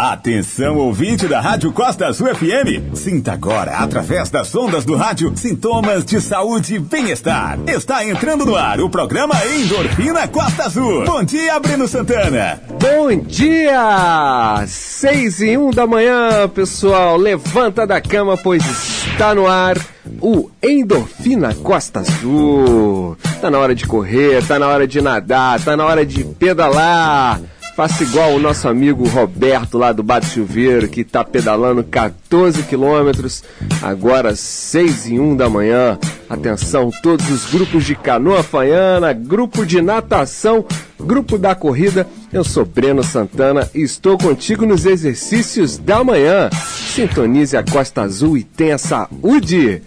[0.00, 2.96] Atenção, ouvinte da Rádio Costa Azul FM.
[2.96, 7.58] Sinta agora, através das ondas do rádio, sintomas de saúde e bem-estar.
[7.66, 11.04] Está entrando no ar o programa Endorfina Costa Azul.
[11.04, 12.62] Bom dia, Breno Santana.
[12.80, 14.64] Bom dia!
[14.66, 17.18] Seis e um da manhã, pessoal.
[17.18, 19.76] Levanta da cama, pois está no ar
[20.18, 23.18] o Endorfina Costa Azul.
[23.38, 27.38] Tá na hora de correr, tá na hora de nadar, tá na hora de pedalar.
[27.80, 33.42] Faça igual o nosso amigo Roberto lá do Bate Chuveiro, que está pedalando 14 quilômetros,
[33.80, 35.98] agora 6 e 1 da manhã.
[36.28, 40.62] Atenção, todos os grupos de canoa faiana, grupo de natação,
[40.98, 42.06] grupo da corrida.
[42.30, 46.50] Eu sou Breno Santana e estou contigo nos exercícios da manhã.
[46.94, 49.80] Sintonize a Costa Azul e tenha saúde!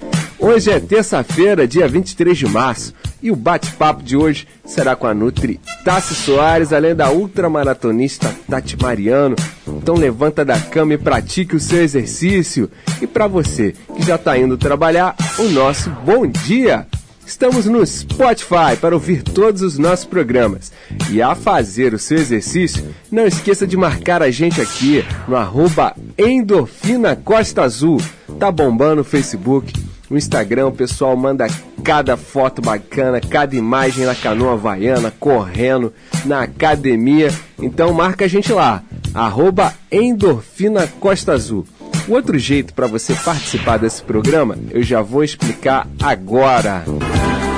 [0.43, 5.13] Hoje é terça-feira, dia 23 de março, e o bate-papo de hoje será com a
[5.13, 9.37] Nutri Tassi Soares, além da ultramaratonista Tati Mariano.
[9.65, 12.69] Então levanta da cama e pratique o seu exercício.
[13.01, 16.87] E para você que já está indo trabalhar, o nosso bom dia!
[17.25, 20.73] Estamos no Spotify para ouvir todos os nossos programas.
[21.09, 25.95] E a fazer o seu exercício, não esqueça de marcar a gente aqui no arroba
[26.17, 28.01] Endorfina Costa Azul.
[28.37, 29.71] Tá bombando o Facebook
[30.09, 31.47] no Instagram, o pessoal manda
[31.83, 35.93] cada foto bacana, cada imagem na canoa havaiana, correndo,
[36.25, 37.31] na academia.
[37.61, 41.65] Então marca a gente lá, arroba Endorfina Costa Azul.
[42.07, 46.83] O outro jeito para você participar desse programa, eu já vou explicar agora.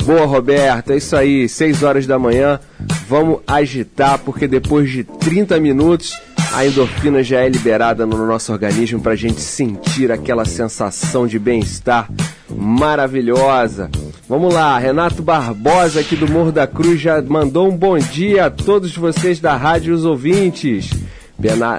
[0.05, 2.59] Boa, Roberto, é isso aí, 6 horas da manhã.
[3.07, 6.13] Vamos agitar, porque depois de 30 minutos
[6.53, 11.39] a endorfina já é liberada no nosso organismo para a gente sentir aquela sensação de
[11.39, 12.07] bem-estar
[12.55, 13.89] maravilhosa.
[14.27, 18.49] Vamos lá, Renato Barbosa aqui do Morro da Cruz já mandou um bom dia a
[18.49, 20.89] todos vocês da rádio os ouvintes.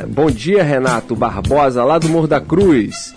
[0.08, 3.14] Bom dia, Renato Barbosa, lá do Morro da Cruz.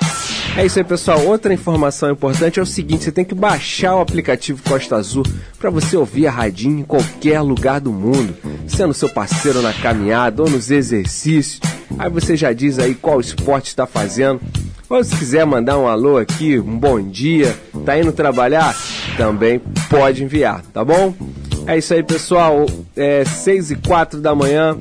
[0.55, 1.25] É isso aí, pessoal.
[1.25, 5.23] Outra informação importante é o seguinte: você tem que baixar o aplicativo Costa Azul
[5.59, 8.35] para você ouvir a radinho em qualquer lugar do mundo,
[8.67, 11.59] sendo seu parceiro na caminhada ou nos exercícios.
[11.97, 14.41] Aí você já diz aí qual esporte está fazendo.
[14.89, 17.53] Ou se quiser mandar um alô aqui, um bom dia,
[17.85, 18.73] tá indo trabalhar,
[19.17, 19.59] também
[19.89, 21.13] pode enviar, tá bom?
[21.65, 22.65] É isso aí, pessoal.
[22.95, 24.77] É 6 e 4 da manhã.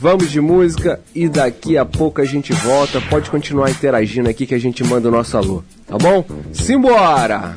[0.00, 3.00] Vamos de música e daqui a pouco a gente volta.
[3.00, 6.24] Pode continuar interagindo aqui que a gente manda o nosso alô, tá bom?
[6.52, 7.52] Simbora!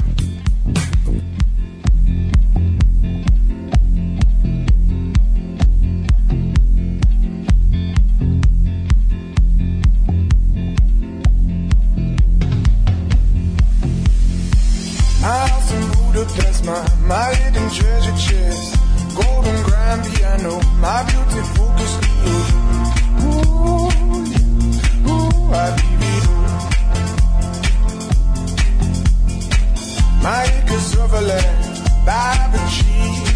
[16.64, 18.81] my, my hidden treasure chest
[19.16, 22.12] Golden grand piano, my beauty focus
[30.24, 33.32] My acres of land, I've achieved.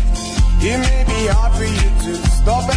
[0.62, 2.75] It may be hard for you to stop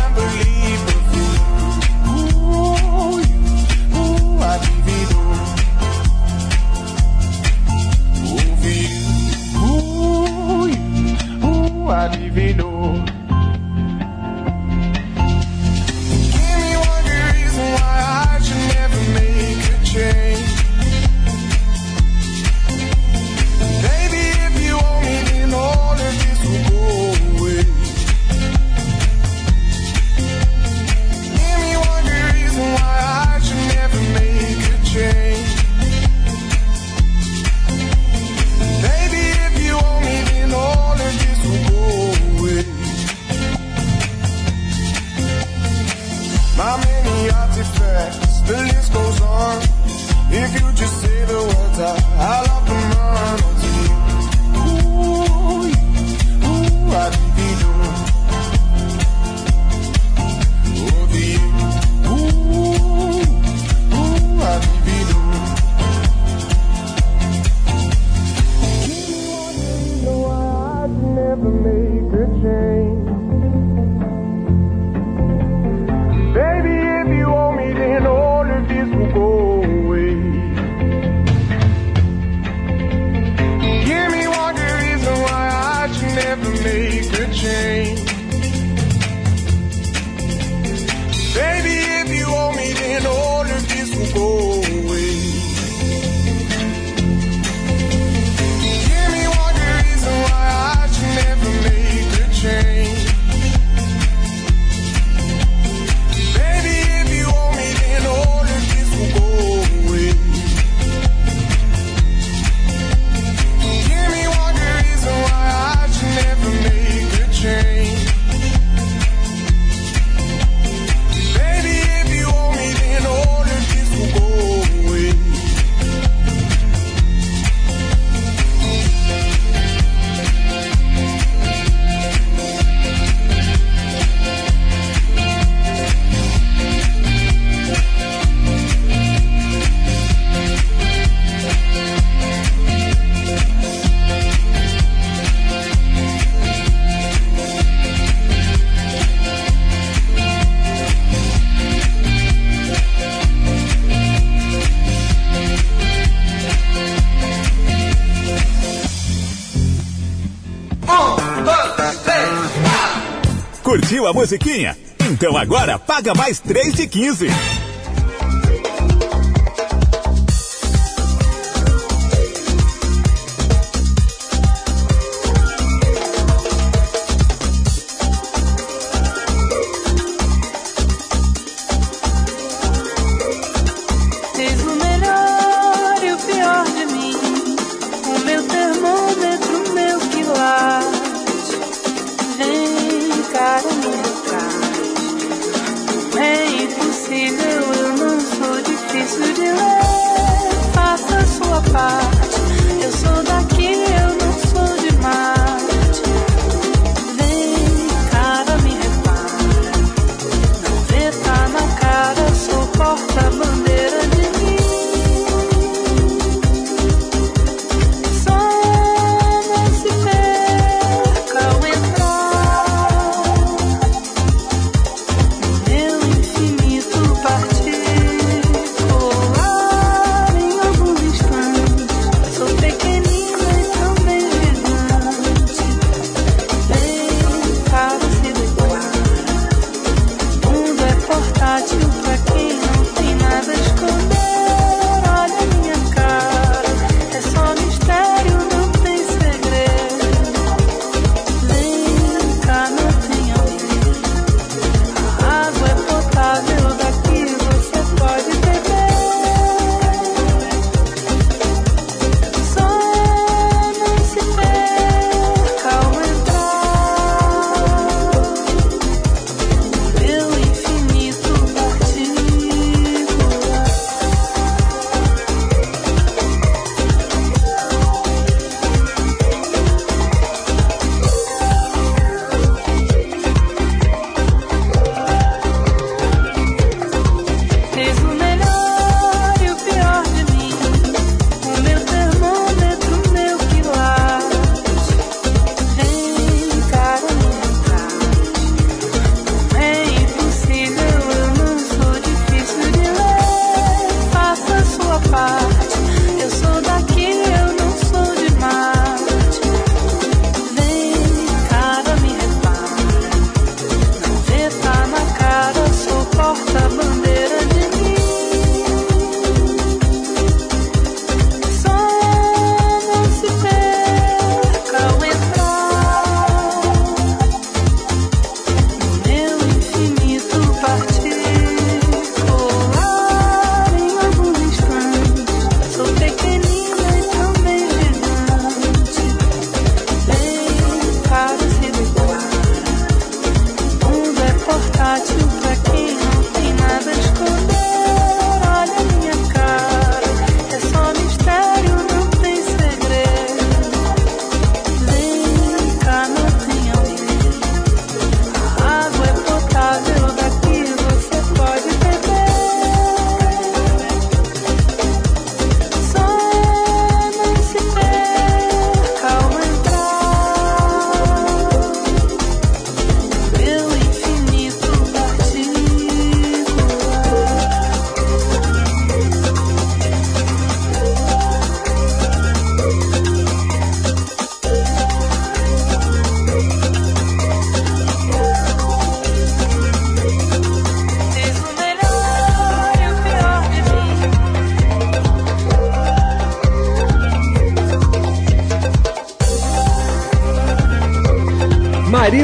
[164.12, 164.76] Musiquinha?
[165.10, 167.28] Então agora paga mais 3 de 15.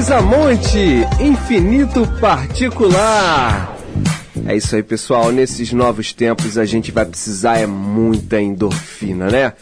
[0.05, 3.75] Monte Infinito Particular.
[4.47, 5.33] É isso aí, pessoal.
[5.33, 9.55] Nesses novos tempos a gente vai precisar é muita endorfina, né?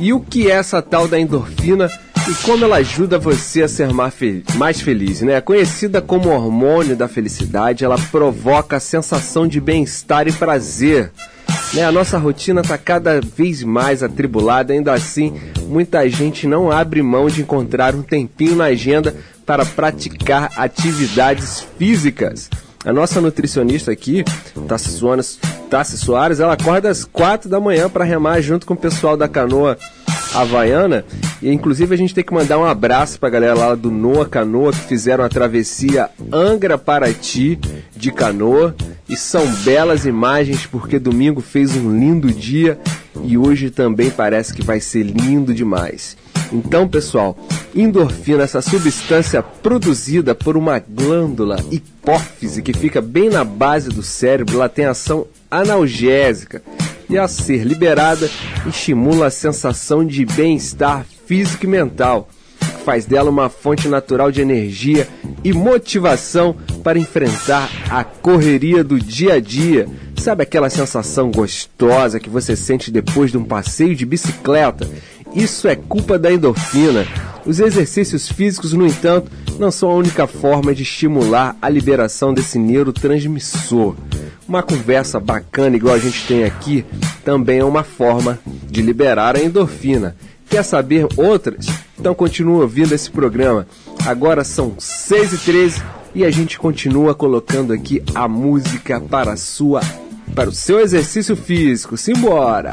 [0.00, 1.86] E o que é essa tal da endorfina
[2.26, 5.38] e como ela ajuda você a ser mais feliz, né?
[5.42, 11.12] Conhecida como hormônio da felicidade, ela provoca a sensação de bem-estar e prazer.
[11.74, 11.84] Né?
[11.84, 17.28] A nossa rotina está cada vez mais atribulada, ainda assim, muita gente não abre mão
[17.28, 19.14] de encontrar um tempinho na agenda
[19.50, 22.48] para praticar atividades físicas.
[22.84, 24.22] A nossa nutricionista aqui,
[24.68, 28.76] Tassi Soares, Tassi Soares, ela acorda às quatro da manhã para remar junto com o
[28.76, 29.76] pessoal da canoa
[30.32, 31.04] Havaiana.
[31.42, 34.24] E inclusive a gente tem que mandar um abraço para a galera lá do Noa
[34.24, 37.58] Canoa que fizeram a travessia Angra-Paraty
[37.96, 38.72] de canoa.
[39.08, 42.78] E são belas imagens porque domingo fez um lindo dia
[43.24, 46.16] e hoje também parece que vai ser lindo demais.
[46.52, 47.36] Então, pessoal,
[47.74, 54.56] endorfina, essa substância produzida por uma glândula hipófise que fica bem na base do cérebro,
[54.56, 56.62] ela tem ação analgésica
[57.08, 58.28] e, ao ser liberada,
[58.66, 62.28] estimula a sensação de bem-estar físico e mental
[62.80, 65.06] faz dela uma fonte natural de energia
[65.44, 69.86] e motivação para enfrentar a correria do dia a dia.
[70.16, 74.88] Sabe aquela sensação gostosa que você sente depois de um passeio de bicicleta?
[75.34, 77.06] Isso é culpa da endorfina.
[77.46, 82.58] Os exercícios físicos, no entanto, não são a única forma de estimular a liberação desse
[82.58, 83.94] neurotransmissor.
[84.46, 86.84] Uma conversa bacana, igual a gente tem aqui,
[87.24, 90.16] também é uma forma de liberar a endorfina.
[90.48, 91.66] Quer saber outras?
[91.98, 93.66] Então continua ouvindo esse programa.
[94.04, 95.82] Agora são 6 e 13
[96.14, 99.80] e a gente continua colocando aqui a música para a sua
[100.34, 101.96] para o seu exercício físico.
[101.96, 102.70] Simbora!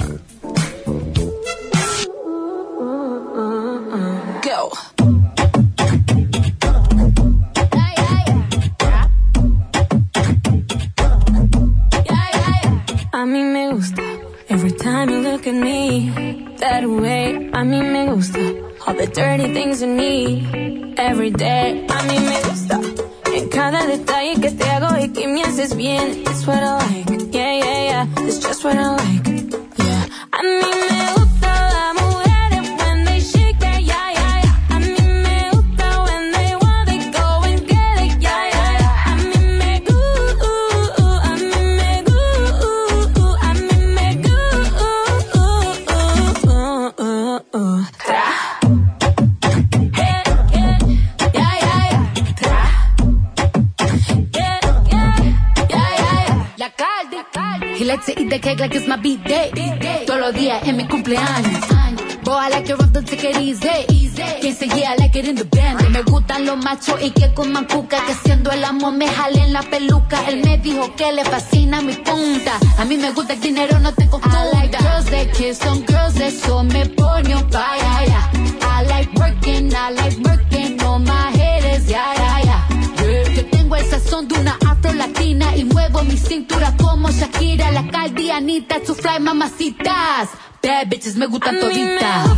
[15.37, 16.09] Look at me.
[16.57, 17.49] that way.
[17.53, 18.39] A mí me gusta
[18.85, 21.85] all the dirty things you need every day.
[21.87, 22.81] A mí me gusta
[23.35, 26.23] en cada detalle que te hago y que me haces bien.
[26.25, 28.25] It's what I like, yeah, yeah, yeah.
[28.25, 29.27] It's just what I like,
[29.77, 30.05] yeah.
[30.31, 31.36] A mí me gusta.
[57.87, 59.51] Like to eat the cake like it's my B-day.
[60.05, 61.63] Todos los días en mi cumpleaños.
[62.23, 63.69] Boy, I like your to take it easy.
[64.41, 65.89] Quien se I like it in the band.
[65.91, 68.05] Me gustan los machos y que con cuca.
[68.05, 70.27] Que siendo el amor me jalen la peluca.
[70.27, 72.59] Él me dijo que le fascina mi punta.
[72.77, 74.37] A mí me gusta el dinero, no te confunda.
[74.37, 77.79] I like girls that kiss on girls, eso me pone on fire.
[78.61, 81.31] I like working, I like working on my
[81.75, 83.33] is yeah, yeah, yeah.
[83.35, 84.57] Yo tengo el sazón de una
[85.29, 90.29] y muevo mi cintura como Shakira, la caldianita, to fly mamacitas.
[90.63, 92.29] Bad bitches me gustan toditas.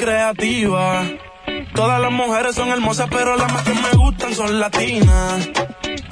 [0.00, 1.04] Creativa.
[1.74, 5.48] Todas las mujeres son hermosas, pero las más que me gustan son latinas.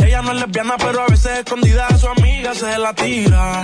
[0.05, 3.63] Ella no es lesbiana, pero a veces escondida a su amiga se la tira.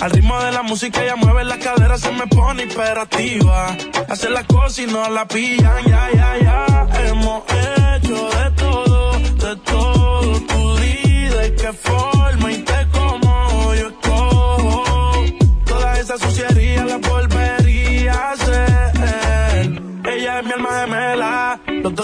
[0.00, 3.76] Al ritmo de la música ella mueve las caderas, se me pone imperativa.
[4.08, 6.88] Hace las cosas y no la pillan, ya, ya, ya.
[7.06, 10.40] Hemos hecho de todo, de todo.
[10.40, 15.24] Tú de qué forma y te como yo escojo.
[15.64, 16.98] Toda esa suciería la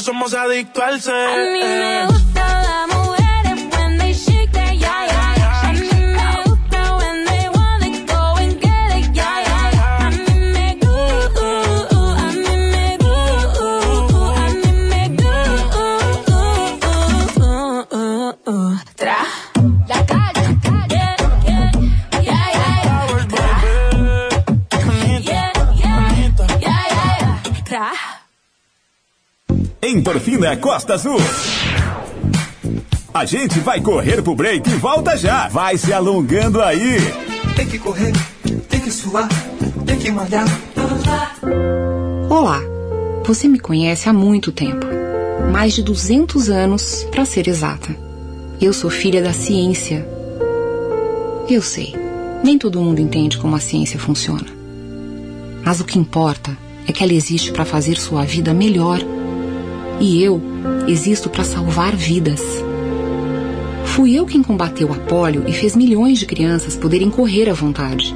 [0.03, 1.29] somos adictos al ser.
[1.29, 2.92] A mí me gusta la
[29.93, 31.19] Endorfina Costa Azul.
[33.13, 35.49] A gente vai correr pro break e volta já.
[35.49, 36.97] Vai se alongando aí.
[37.55, 38.13] Tem que correr,
[38.71, 39.29] tem que suar,
[39.85, 40.47] tem que malhar.
[42.31, 42.61] Olá,
[43.27, 44.87] você me conhece há muito tempo
[45.51, 47.95] mais de 200 anos, para ser exata.
[48.61, 50.07] Eu sou filha da ciência.
[51.51, 51.95] Eu sei,
[52.43, 54.47] nem todo mundo entende como a ciência funciona.
[55.63, 56.57] Mas o que importa
[56.89, 59.01] é que ela existe para fazer sua vida melhor
[60.03, 60.43] e eu
[60.89, 62.43] existo para salvar vidas.
[63.85, 68.15] Fui eu quem combateu a polio e fez milhões de crianças poderem correr à vontade.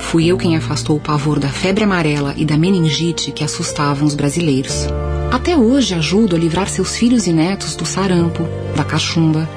[0.00, 4.14] Fui eu quem afastou o pavor da febre amarela e da meningite que assustavam os
[4.16, 4.88] brasileiros.
[5.30, 8.42] Até hoje ajudo a livrar seus filhos e netos do sarampo,
[8.74, 9.48] da cachumba.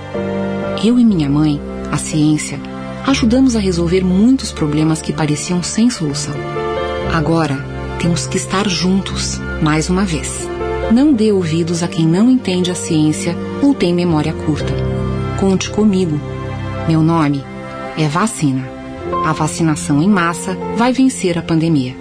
[0.84, 1.60] Eu e minha mãe,
[1.92, 2.60] a ciência,
[3.08, 6.36] ajudamos a resolver muitos problemas que pareciam sem solução.
[7.12, 7.66] Agora,
[8.00, 10.53] temos que estar juntos, mais uma vez.
[10.92, 14.74] Não dê ouvidos a quem não entende a ciência ou tem memória curta.
[15.40, 16.20] Conte comigo.
[16.88, 17.44] Meu nome
[17.98, 18.70] é Vacina.
[19.26, 21.96] A vacinação em massa vai vencer a pandemia.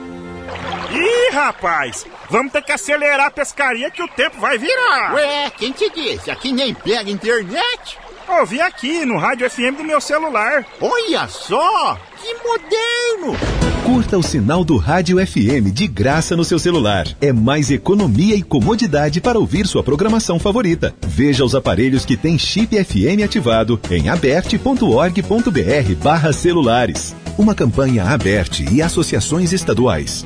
[0.90, 2.06] Ih, rapaz!
[2.28, 5.14] Vamos ter que acelerar a pescaria que o tempo vai virar!
[5.14, 6.30] Ué, quem te disse?
[6.30, 7.98] Aqui nem pega internet?
[8.28, 10.64] Ouvi aqui no rádio FM do meu celular.
[10.80, 11.98] Olha só!
[12.20, 13.36] Que moderno!
[13.84, 17.06] Curta o sinal do Rádio FM de graça no seu celular.
[17.20, 20.94] É mais economia e comodidade para ouvir sua programação favorita.
[21.04, 27.14] Veja os aparelhos que têm chip FM ativado em aberte.org.br barra celulares.
[27.36, 30.24] Uma campanha Aberte e associações estaduais.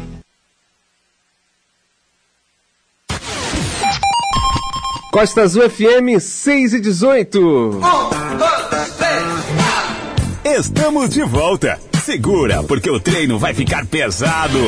[5.17, 7.81] Costa Azul FM 6 e 18.
[10.45, 11.81] Estamos de volta.
[12.05, 14.59] Segura, porque o treino vai ficar pesado.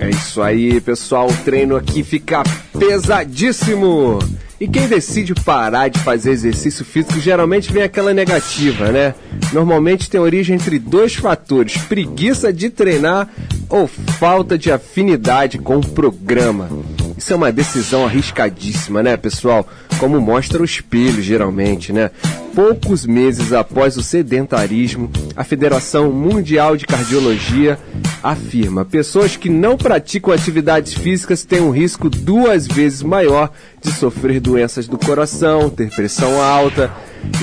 [0.00, 1.28] É isso aí, pessoal.
[1.28, 2.42] O treino aqui fica
[2.76, 4.18] pesadíssimo.
[4.58, 9.14] E quem decide parar de fazer exercício físico geralmente vem aquela negativa, né?
[9.52, 13.28] Normalmente tem origem entre dois fatores: preguiça de treinar
[13.68, 16.68] ou falta de afinidade com o programa.
[17.20, 19.68] Isso é uma decisão arriscadíssima, né, pessoal?
[19.98, 22.10] Como mostra o espelho, geralmente, né?
[22.54, 27.78] Poucos meses após o sedentarismo, a Federação Mundial de Cardiologia
[28.22, 33.52] afirma: pessoas que não praticam atividades físicas têm um risco duas vezes maior
[33.82, 36.90] de sofrer doenças do coração, ter pressão alta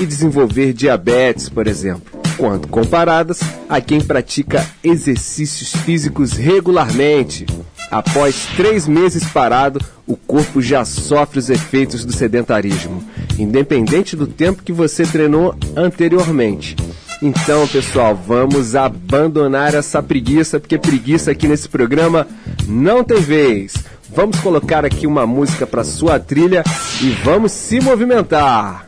[0.00, 7.44] e desenvolver diabetes, por exemplo quando comparadas a quem pratica exercícios físicos regularmente.
[7.90, 13.02] Após três meses parado, o corpo já sofre os efeitos do sedentarismo,
[13.38, 16.76] independente do tempo que você treinou anteriormente.
[17.20, 22.26] Então, pessoal, vamos abandonar essa preguiça, porque preguiça aqui nesse programa
[22.66, 23.74] não tem vez.
[24.14, 26.62] Vamos colocar aqui uma música para sua trilha
[27.02, 28.87] e vamos se movimentar.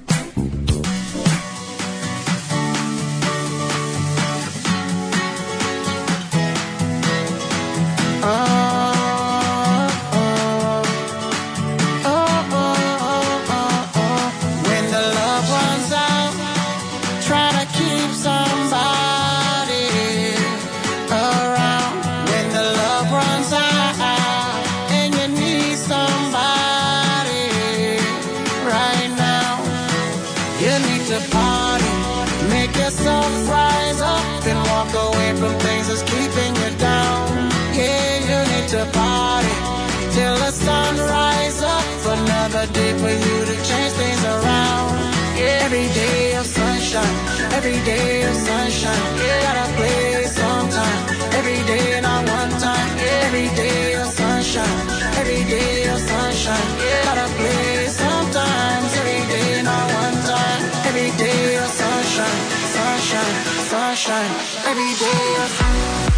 [47.70, 49.16] Every day of sunshine.
[49.16, 51.00] Yeah, gotta play sometime.
[51.38, 52.88] Every day, not one time.
[53.22, 54.78] Every day of sunshine.
[55.20, 56.68] Every day of sunshine.
[56.83, 58.90] Yeah, gotta play sometimes.
[59.00, 60.62] Every day, not one time.
[60.88, 62.40] Every day of sunshine,
[62.74, 63.35] sunshine,
[63.70, 64.33] sunshine.
[64.66, 66.09] Every day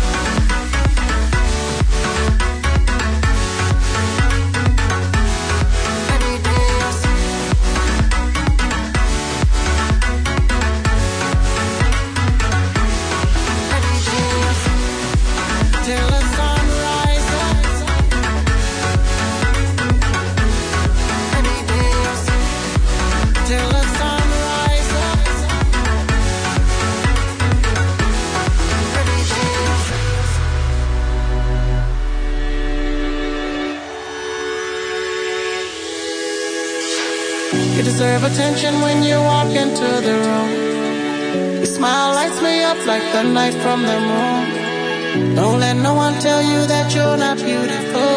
[38.25, 40.51] of attention when you walk into the room.
[41.57, 45.35] Your smile lights me up like the night from the moon.
[45.35, 48.15] Don't let no one tell you that you're not beautiful.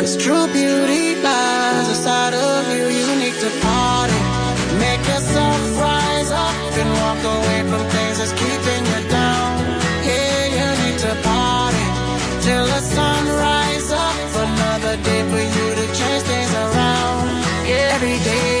[0.00, 2.84] Cause true beauty lies inside of you.
[3.00, 4.20] You need to party.
[4.84, 9.50] Make yourself rise up and walk away from things that's keeping you down.
[10.08, 11.86] Yeah, you need to party
[12.44, 14.16] till the sun rise up.
[14.48, 17.24] Another day for you to change things around.
[17.68, 18.57] Yeah, every day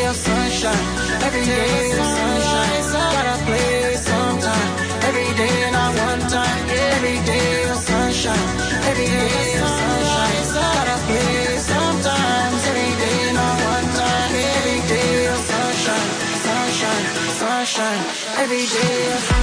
[1.48, 2.82] day the sunshine.
[2.92, 4.70] Gotta play sometime.
[5.08, 6.60] Every day, not one time.
[6.92, 8.48] Every day the sunshine.
[8.90, 10.36] Every day the sunshine.
[10.58, 12.60] Gotta play sometimes.
[12.70, 14.32] Every day, not one time.
[14.56, 16.08] Every day the sunshine.
[16.46, 17.04] Sunshine,
[17.40, 18.02] sunshine.
[18.42, 19.37] Every day.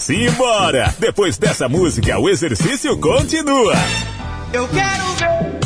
[0.00, 0.94] Simbora!
[0.98, 3.74] Depois dessa música, o exercício continua.
[4.50, 5.59] Eu quero ver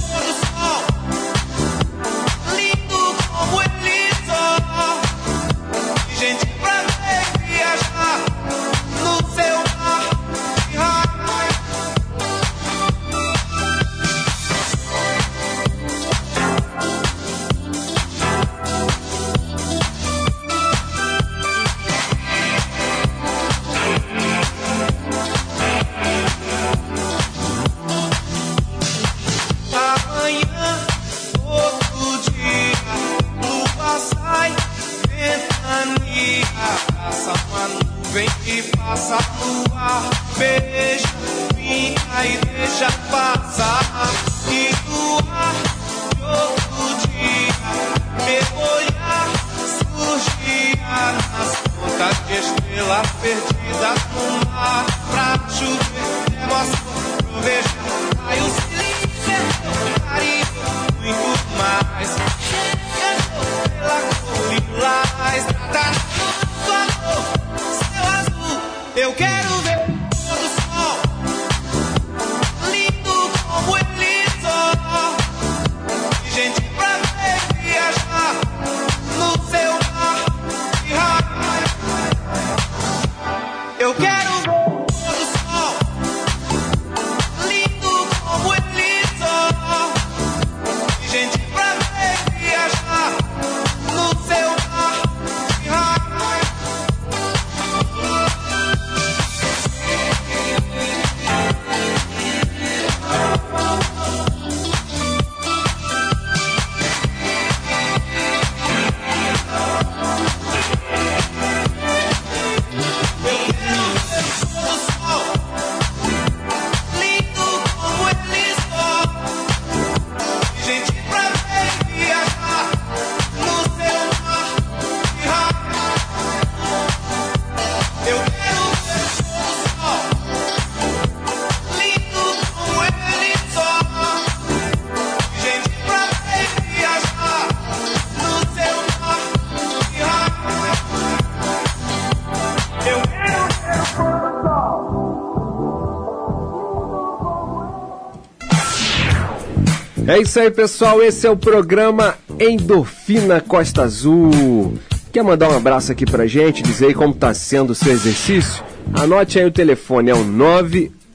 [150.15, 151.03] É isso aí, pessoal.
[151.03, 154.79] Esse é o programa Endorfina Costa Azul.
[155.13, 158.63] Quer mandar um abraço aqui pra gente, dizer aí como tá sendo o seu exercício?
[158.93, 160.25] Anote aí o telefone, é o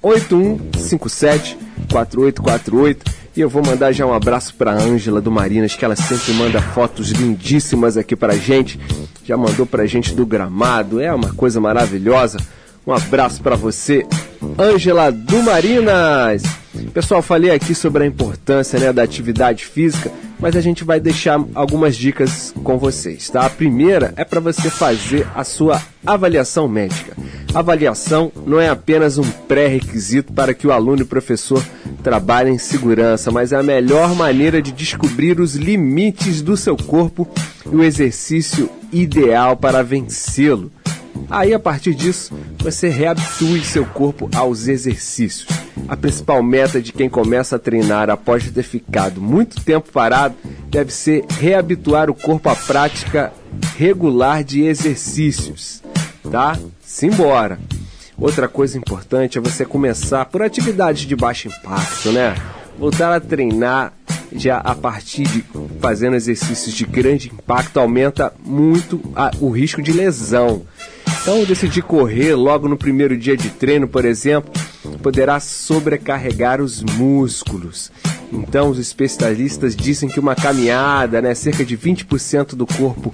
[0.04, 2.98] 981574848
[3.38, 6.62] e eu vou mandar já um abraço pra Ângela do Marinas, que ela sempre manda
[6.62, 8.78] fotos lindíssimas aqui pra gente.
[9.24, 12.38] Já mandou pra gente do gramado, é uma coisa maravilhosa.
[12.86, 14.06] Um abraço pra você,
[14.60, 16.59] Ângela do Marinas.
[16.94, 21.44] Pessoal, falei aqui sobre a importância né, da atividade física, mas a gente vai deixar
[21.56, 23.46] algumas dicas com vocês, tá?
[23.46, 27.18] A primeira é para você fazer a sua avaliação médica.
[27.54, 31.64] Avaliação não é apenas um pré-requisito para que o aluno e professor
[32.04, 37.28] trabalhem em segurança, mas é a melhor maneira de descobrir os limites do seu corpo
[37.66, 40.72] e o exercício ideal para vencê-lo.
[41.30, 45.48] Aí, a partir disso, você reabitue seu corpo aos exercícios.
[45.88, 50.36] A principal meta de quem começa a treinar após ter ficado muito tempo parado
[50.68, 53.34] deve ser reabituar o corpo à prática
[53.76, 55.82] regular de exercícios,
[56.32, 56.58] tá?
[56.82, 57.60] Simbora!
[58.18, 62.36] Outra coisa importante é você começar por atividades de baixo impacto, né?
[62.78, 63.94] Voltar a treinar
[64.32, 65.44] já a partir de
[65.80, 70.62] fazendo exercícios de grande impacto aumenta muito a- o risco de lesão.
[71.22, 74.52] Então, decidir correr logo no primeiro dia de treino, por exemplo,
[75.02, 77.92] poderá sobrecarregar os músculos.
[78.32, 83.14] Então, os especialistas dizem que uma caminhada, né, cerca de 20% do corpo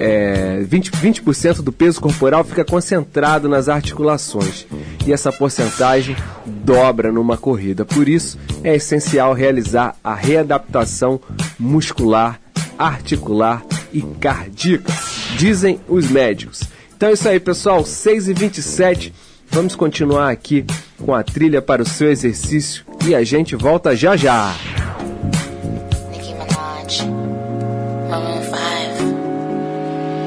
[0.00, 4.66] é, 20%, 20 do peso corporal fica concentrado nas articulações
[5.06, 7.84] e essa porcentagem dobra numa corrida.
[7.84, 11.20] Por isso, é essencial realizar a readaptação
[11.58, 12.40] muscular,
[12.78, 14.90] articular e cardíaca,
[15.36, 16.62] dizem os médicos.
[16.96, 19.12] Então é isso aí, pessoal, 6 e 27
[19.50, 20.64] Vamos continuar aqui
[21.04, 24.54] com a trilha para o seu exercício e a gente volta já já.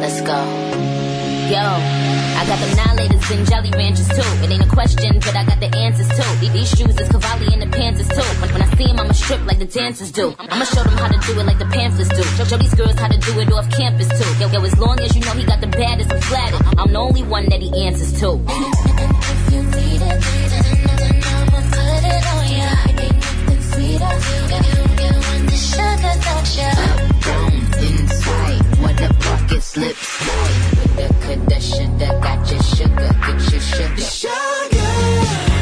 [0.02, 0.34] Let's go.
[1.50, 1.64] Yo,
[2.36, 3.13] I got the knowledge.
[3.32, 4.30] and jelly ranches too.
[4.44, 6.30] It ain't a question, but I got the answers too.
[6.40, 8.30] These shoes is Cavalli and the pants is too.
[8.42, 10.36] When, when I see them, I'ma strip like the dancers do.
[10.40, 12.24] I'ma show them how to do it like the Pamphlets do.
[12.36, 14.30] Show, show these girls how to do it off campus too.
[14.40, 16.62] Yo, yo, as long as you know he got the baddest, I'm flattered.
[16.78, 18.40] I'm the only one that he answers to.
[18.44, 20.22] If you need it,
[21.72, 22.70] put it on ya.
[23.72, 24.14] Sweeter.
[25.04, 25.16] You,
[25.48, 27.04] the sugar, don't ya?
[28.94, 30.20] when the pocket slips.
[30.76, 34.02] With the condition that got your sugar, get your sugar.
[34.02, 35.53] Sugar.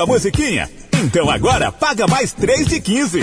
[0.00, 0.68] a musiquinha?
[1.04, 3.20] Então agora paga mais 3 de 15.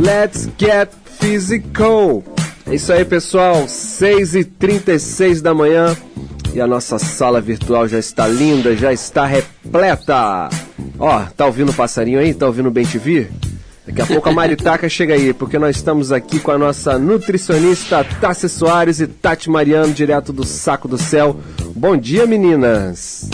[0.00, 0.88] Let's get
[1.18, 2.24] physical.
[2.66, 3.66] É isso aí, pessoal.
[3.66, 5.94] 6h36 da manhã.
[6.54, 10.48] E a nossa sala virtual já está linda, já está repleta.
[10.98, 12.32] Ó, tá ouvindo o passarinho aí?
[12.32, 13.28] Tá ouvindo o Bem TV?
[13.86, 18.02] Daqui a pouco a Maritaca chega aí, porque nós estamos aqui com a nossa nutricionista
[18.02, 21.38] Tassi Soares e Tati Mariano, direto do Saco do Céu.
[21.76, 23.28] Bom dia, meninas!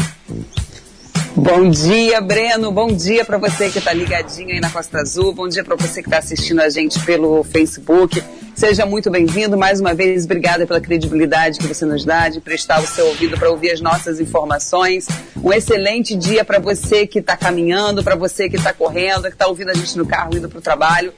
[1.37, 2.73] Bom dia, Breno.
[2.73, 5.35] Bom dia para você que está ligadinho aí na Costa Azul.
[5.35, 8.23] Bom dia para você que está assistindo a gente pelo Facebook.
[8.55, 9.55] Seja muito bem-vindo.
[9.55, 13.37] Mais uma vez, obrigada pela credibilidade que você nos dá de prestar o seu ouvido
[13.37, 15.09] para ouvir as nossas informações.
[15.45, 19.47] Um excelente dia para você que está caminhando, para você que está correndo, que está
[19.47, 21.13] ouvindo a gente no carro indo para o trabalho.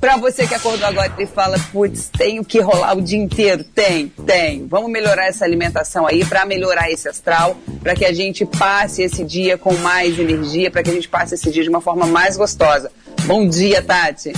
[0.00, 3.62] Para você que acordou agora e fala, putz, tenho que rolar o dia inteiro.
[3.62, 4.66] Tem, tem.
[4.66, 9.22] Vamos melhorar essa alimentação aí para melhorar esse astral, para que a gente passe esse
[9.22, 12.36] dia com mais energia, para que a gente passe esse dia de uma forma mais
[12.36, 12.90] gostosa.
[13.26, 14.32] Bom dia, Tati.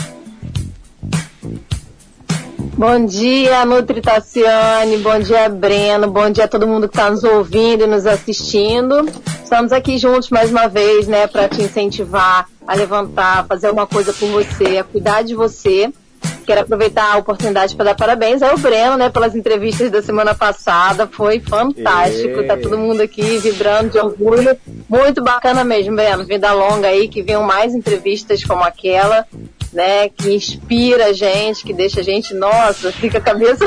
[2.76, 7.22] Bom dia, Nutri Tassiane, bom dia, Breno, bom dia a todo mundo que está nos
[7.22, 9.06] ouvindo e nos assistindo.
[9.42, 14.12] Estamos aqui juntos mais uma vez, né, para te incentivar a levantar, fazer alguma coisa
[14.14, 15.92] por você, a cuidar de você.
[16.46, 21.06] Quero aproveitar a oportunidade para dar parabéns ao Breno, né, pelas entrevistas da semana passada.
[21.06, 22.40] Foi fantástico.
[22.40, 22.42] É.
[22.44, 24.56] Tá todo mundo aqui vibrando de orgulho.
[24.88, 26.24] Muito bacana mesmo, Breno.
[26.24, 29.24] Vida longa aí, que venham mais entrevistas como aquela,
[29.72, 33.64] né, que inspira a gente, que deixa a gente, nossa, fica a cabeça.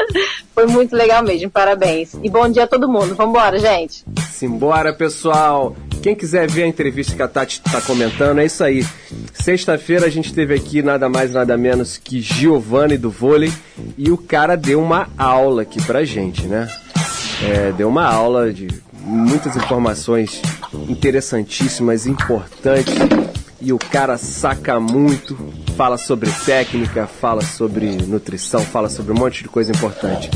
[0.54, 1.50] Foi muito legal mesmo.
[1.50, 2.14] Parabéns.
[2.22, 3.14] E bom dia a todo mundo.
[3.14, 4.04] Vambora, gente.
[4.30, 5.76] Simbora, pessoal!
[6.02, 8.86] Quem quiser ver a entrevista que a Tati está comentando, é isso aí.
[9.34, 13.52] Sexta-feira a gente teve aqui nada mais nada menos que Giovanni do vôlei
[13.98, 16.70] e o cara deu uma aula aqui pra gente, né?
[17.42, 18.68] É, deu uma aula de
[19.02, 20.40] muitas informações
[20.88, 22.94] interessantíssimas, importantes
[23.60, 25.36] e o cara saca muito,
[25.76, 30.30] fala sobre técnica, fala sobre nutrição, fala sobre um monte de coisa importante.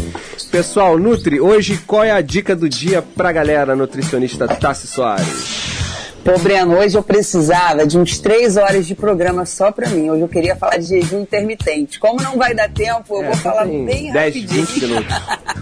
[0.51, 5.70] Pessoal, Nutri, hoje qual é a dica do dia pra galera nutricionista Tassi Soares?
[6.23, 10.11] Pô, Breno, hoje eu precisava de uns três horas de programa só pra mim.
[10.11, 11.99] Hoje eu queria falar de jejum intermitente.
[11.99, 14.67] Como não vai dar tempo, eu É, vou falar bem 10, rapidinho.
[14.67, 15.17] 20 minutos.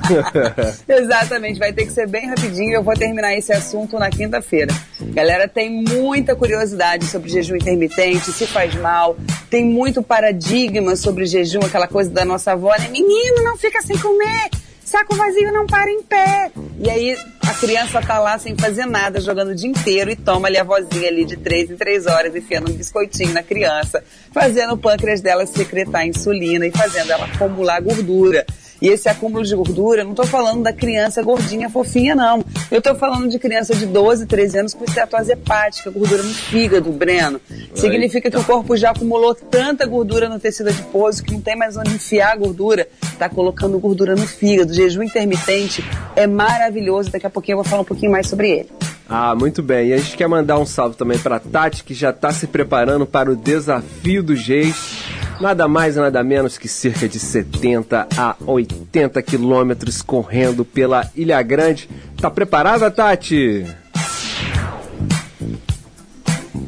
[0.89, 4.75] Exatamente, vai ter que ser bem rapidinho e eu vou terminar esse assunto na quinta-feira.
[5.01, 9.17] Galera, tem muita curiosidade sobre jejum intermitente, se faz mal,
[9.49, 12.89] tem muito paradigma sobre jejum, aquela coisa da nossa avó, né?
[12.91, 14.51] Menino, não fica sem comer,
[14.89, 16.51] saco vazio não para em pé.
[16.81, 20.49] E aí a criança tá lá sem fazer nada, jogando o dia inteiro e toma
[20.49, 24.73] ali a vozinha ali de três em três horas, enfiando um biscoitinho na criança, fazendo
[24.73, 28.47] o pâncreas dela secretar insulina e fazendo ela acumular gordura.
[28.81, 32.45] E esse acúmulo de gordura, eu não tô falando da criança gordinha fofinha, não.
[32.71, 36.91] Eu tô falando de criança de 12, 13 anos com esteatose hepática, gordura no fígado,
[36.93, 37.41] Breno.
[37.75, 41.77] Significa que o corpo já acumulou tanta gordura no tecido adiposo que não tem mais
[41.77, 42.89] onde enfiar a gordura.
[43.19, 44.73] Tá colocando gordura no fígado.
[44.73, 47.11] Jejum intermitente é maravilhoso.
[47.11, 48.69] Daqui a pouquinho eu vou falar um pouquinho mais sobre ele.
[49.09, 49.89] Ah, muito bem.
[49.89, 53.07] E a gente quer mandar um salve também para Tati, que já está se preparando
[53.07, 55.03] para o desafio dos reis.
[55.41, 61.41] Nada mais e nada menos que cerca de 70 a 80 quilômetros correndo pela Ilha
[61.43, 61.89] Grande.
[62.21, 63.65] Tá preparada, Tati?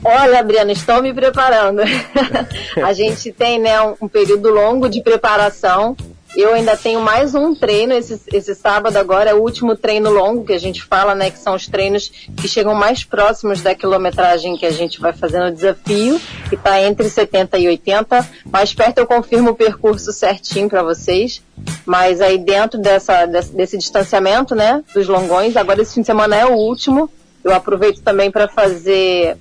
[0.05, 1.83] Olha, Adriana, estou me preparando.
[2.83, 5.97] a gente tem né, um, um período longo de preparação.
[6.37, 10.45] Eu ainda tenho mais um treino esse, esse sábado agora, é o último treino longo
[10.45, 11.31] que a gente fala, né?
[11.31, 15.41] Que são os treinos que chegam mais próximos da quilometragem que a gente vai fazer
[15.41, 18.29] no desafio, que está entre 70 e 80.
[18.51, 21.43] Mais perto eu confirmo o percurso certinho para vocês.
[21.85, 24.85] Mas aí dentro dessa, desse, desse distanciamento, né?
[24.95, 27.11] Dos longões, agora esse fim de semana é o último.
[27.43, 29.37] Eu aproveito também para fazer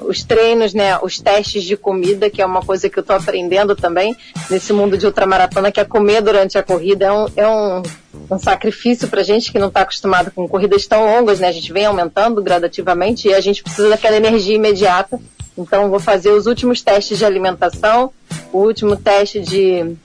[0.00, 3.76] os treinos, né, os testes de comida, que é uma coisa que eu estou aprendendo
[3.76, 4.16] também
[4.50, 7.82] nesse mundo de ultramaratona, que é comer durante a corrida é um, é um,
[8.30, 11.48] um sacrifício para gente que não está acostumado com corridas tão longas, né?
[11.48, 15.20] A gente vem aumentando gradativamente e a gente precisa daquela energia imediata.
[15.56, 18.12] Então vou fazer os últimos testes de alimentação,
[18.52, 19.96] o último teste de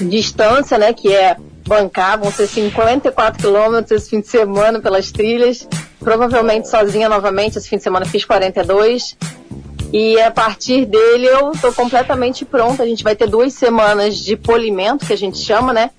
[0.00, 5.66] distância, né, que é bancar, vão ser 54 quilômetros esse fim de semana pelas trilhas,
[5.98, 9.16] provavelmente sozinha novamente, esse fim de semana fiz 42,
[9.92, 14.36] e a partir dele eu estou completamente pronta, a gente vai ter duas semanas de
[14.36, 15.90] polimento, que a gente chama, né,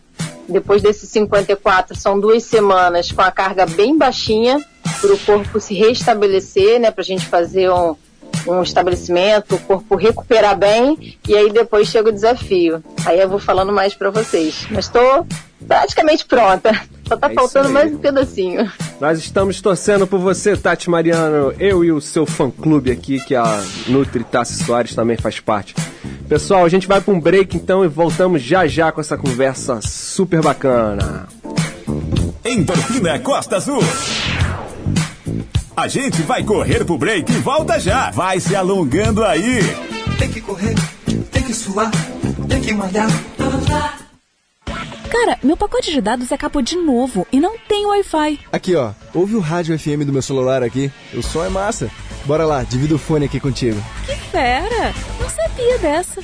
[0.48, 4.64] depois desses 54, são duas semanas com a carga bem baixinha,
[5.00, 7.96] para o corpo se restabelecer, né, para a gente fazer um,
[8.48, 11.18] um estabelecimento, o corpo recuperar bem.
[11.28, 12.84] E aí depois chega o desafio.
[13.06, 14.68] Aí eu vou falando mais para vocês.
[14.70, 15.26] Mas estou
[15.68, 16.72] praticamente pronta.
[17.08, 18.72] Só tá É faltando mais um pedacinho.
[19.00, 21.54] Nós estamos torcendo por você, Tati Mariano.
[21.60, 25.74] Eu e o seu fã-clube aqui, que a Nutri Tassi Soares também faz parte.
[26.28, 29.80] Pessoal, a gente vai para um break então e voltamos já já com essa conversa
[29.82, 31.28] super bacana.
[32.46, 33.82] Endorfina Costa Azul.
[35.76, 38.12] A gente vai correr pro break e volta já.
[38.12, 39.60] Vai se alongando aí.
[40.20, 40.76] Tem que correr,
[41.32, 41.90] tem que suar,
[42.48, 43.10] tem que malhar.
[45.10, 48.40] Cara, meu pacote de dados acabou de novo e não tem Wi-Fi.
[48.52, 48.92] Aqui, ó.
[49.14, 50.92] Ouve o rádio FM do meu celular aqui.
[51.14, 51.90] O som é massa.
[52.26, 53.82] Bora lá, divido o fone aqui contigo.
[54.06, 54.94] Que fera!
[55.20, 56.22] Não sabia dessa.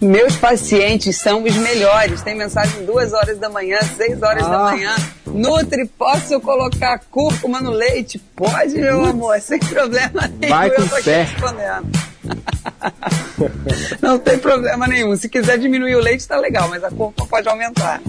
[0.00, 2.22] Meus pacientes são os melhores.
[2.22, 4.70] Tem mensagem duas horas da manhã, seis horas da Ah.
[4.70, 4.94] manhã.
[5.26, 8.20] Nutri, posso colocar cúrcuma no leite?
[8.36, 10.54] Pode, meu amor, sem problema nenhum.
[10.54, 11.22] Vai com eu tô fé.
[11.24, 12.11] respondendo.
[14.00, 15.16] Não tem problema nenhum.
[15.16, 18.00] Se quiser diminuir o leite, tá legal, mas a cúrcuma pode aumentar.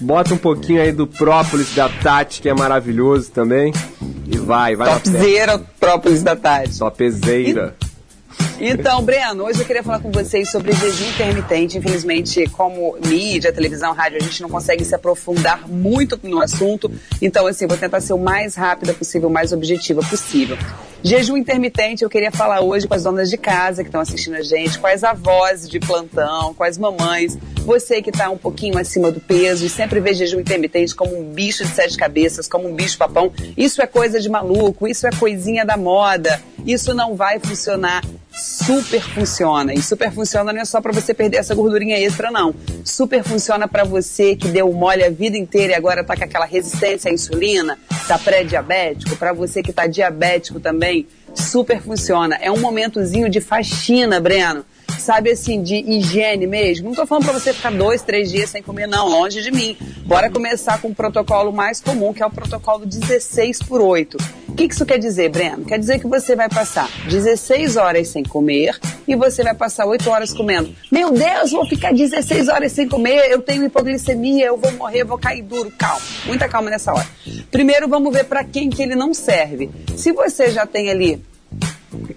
[0.00, 3.72] Bota um pouquinho aí do própolis da Tati, que é maravilhoso também.
[4.26, 4.92] E vai, vai.
[4.92, 6.78] Topzera própolis da Tati.
[6.78, 7.74] Topzeira.
[8.58, 11.76] Então, Breno, hoje eu queria falar com vocês sobre jejum intermitente.
[11.76, 16.90] Infelizmente, como mídia, televisão, rádio, a gente não consegue se aprofundar muito no assunto.
[17.20, 20.56] Então, assim, vou tentar ser o mais rápida possível, o mais objetiva possível.
[21.06, 24.42] Jejum intermitente, eu queria falar hoje com as donas de casa que estão assistindo a
[24.42, 29.12] gente, com as avós de plantão, com as mamães, Você que está um pouquinho acima
[29.12, 32.74] do peso e sempre vê jejum intermitente como um bicho de sete cabeças, como um
[32.74, 37.38] bicho papão, isso é coisa de maluco, isso é coisinha da moda, isso não vai
[37.38, 38.02] funcionar
[38.36, 39.72] super funciona.
[39.72, 42.54] E super funciona não é só para você perder essa gordurinha extra, não.
[42.84, 46.44] Super funciona para você que deu mole a vida inteira e agora tá com aquela
[46.44, 50.95] resistência à insulina, tá pré-diabético, para você que tá diabético também,
[51.34, 52.36] super funciona.
[52.36, 54.64] É um momentozinho de faxina, Breno
[54.98, 56.88] sabe assim, de higiene mesmo.
[56.88, 59.76] Não tô falando pra você ficar dois, três dias sem comer, não, longe de mim.
[60.04, 64.16] Bora começar com o protocolo mais comum, que é o protocolo 16 por 8.
[64.48, 65.64] O que isso quer dizer, Breno?
[65.64, 70.08] Quer dizer que você vai passar 16 horas sem comer e você vai passar 8
[70.10, 70.74] horas comendo.
[70.90, 75.18] Meu Deus, vou ficar 16 horas sem comer, eu tenho hipoglicemia, eu vou morrer, vou
[75.18, 75.72] cair duro.
[75.78, 77.06] Calma, muita calma nessa hora.
[77.50, 79.70] Primeiro vamos ver para quem que ele não serve.
[79.96, 81.22] Se você já tem ali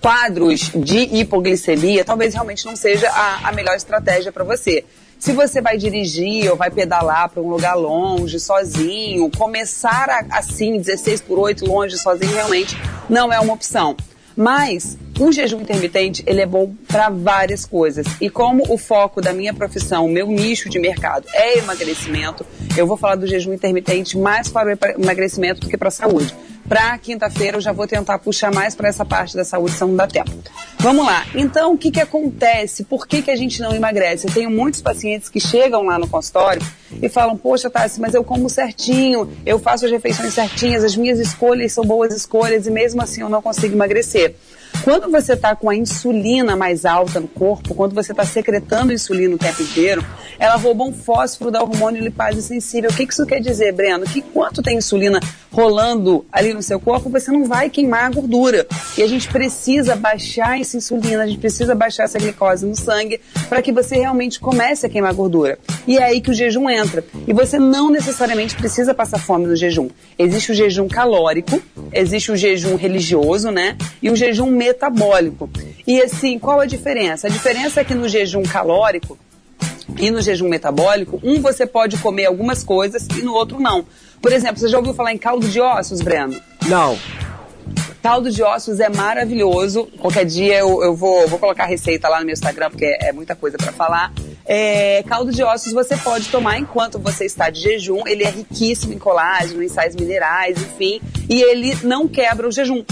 [0.01, 4.83] quadros de hipoglicemia, talvez realmente não seja a, a melhor estratégia para você.
[5.19, 10.77] Se você vai dirigir ou vai pedalar para um lugar longe, sozinho, começar a, assim,
[10.77, 12.77] 16 por 8 longe, sozinho, realmente
[13.09, 13.97] não é uma opção.
[14.35, 18.07] Mas o jejum intermitente, ele é bom para várias coisas.
[18.21, 22.45] E como o foco da minha profissão, meu nicho de mercado é emagrecimento,
[22.77, 26.33] eu vou falar do jejum intermitente mais para o emagrecimento do que para a saúde.
[26.69, 29.95] Para quinta-feira eu já vou tentar puxar mais para essa parte da saúde, se não
[29.95, 30.31] dá tempo.
[30.77, 31.25] Vamos lá.
[31.33, 32.83] Então, o que, que acontece?
[32.83, 34.27] Por que, que a gente não emagrece?
[34.27, 36.61] Eu tenho muitos pacientes que chegam lá no consultório
[37.01, 41.19] e falam, poxa, Tassi, mas eu como certinho, eu faço as refeições certinhas, as minhas
[41.19, 44.35] escolhas são boas escolhas e mesmo assim eu não consigo emagrecer.
[44.83, 49.35] Quando você está com a insulina mais alta no corpo, quando você está secretando insulina
[49.35, 50.03] o tempo inteiro,
[50.39, 52.89] ela rouba um fósforo da hormônio lipase sensível.
[52.89, 54.05] O que isso quer dizer, Breno?
[54.05, 55.19] Que quanto tem insulina
[55.51, 58.65] rolando ali no seu corpo, você não vai queimar a gordura.
[58.97, 63.19] E a gente precisa baixar essa insulina, a gente precisa baixar essa glicose no sangue
[63.49, 65.59] para que você realmente comece a queimar gordura.
[65.85, 67.03] E é aí que o jejum entra.
[67.27, 69.89] E você não necessariamente precisa passar fome no jejum.
[70.17, 71.61] Existe o jejum calórico,
[71.91, 73.75] existe o jejum religioso, né?
[74.01, 75.49] E o jejum metabólico.
[75.85, 77.27] E assim, qual a diferença?
[77.27, 79.17] A diferença é que no jejum calórico
[79.97, 83.85] e no jejum metabólico, um você pode comer algumas coisas e no outro não.
[84.21, 86.39] Por exemplo, você já ouviu falar em caldo de ossos, Breno?
[86.67, 86.97] Não.
[88.01, 89.87] Caldo de ossos é maravilhoso.
[89.99, 93.09] Qualquer dia eu, eu vou, vou colocar a receita lá no meu Instagram, porque é,
[93.09, 94.13] é muita coisa para falar.
[94.45, 98.07] É, caldo de ossos você pode tomar enquanto você está de jejum.
[98.07, 101.01] Ele é riquíssimo em colágeno, em sais minerais, enfim.
[101.29, 102.83] E ele não quebra o jejum.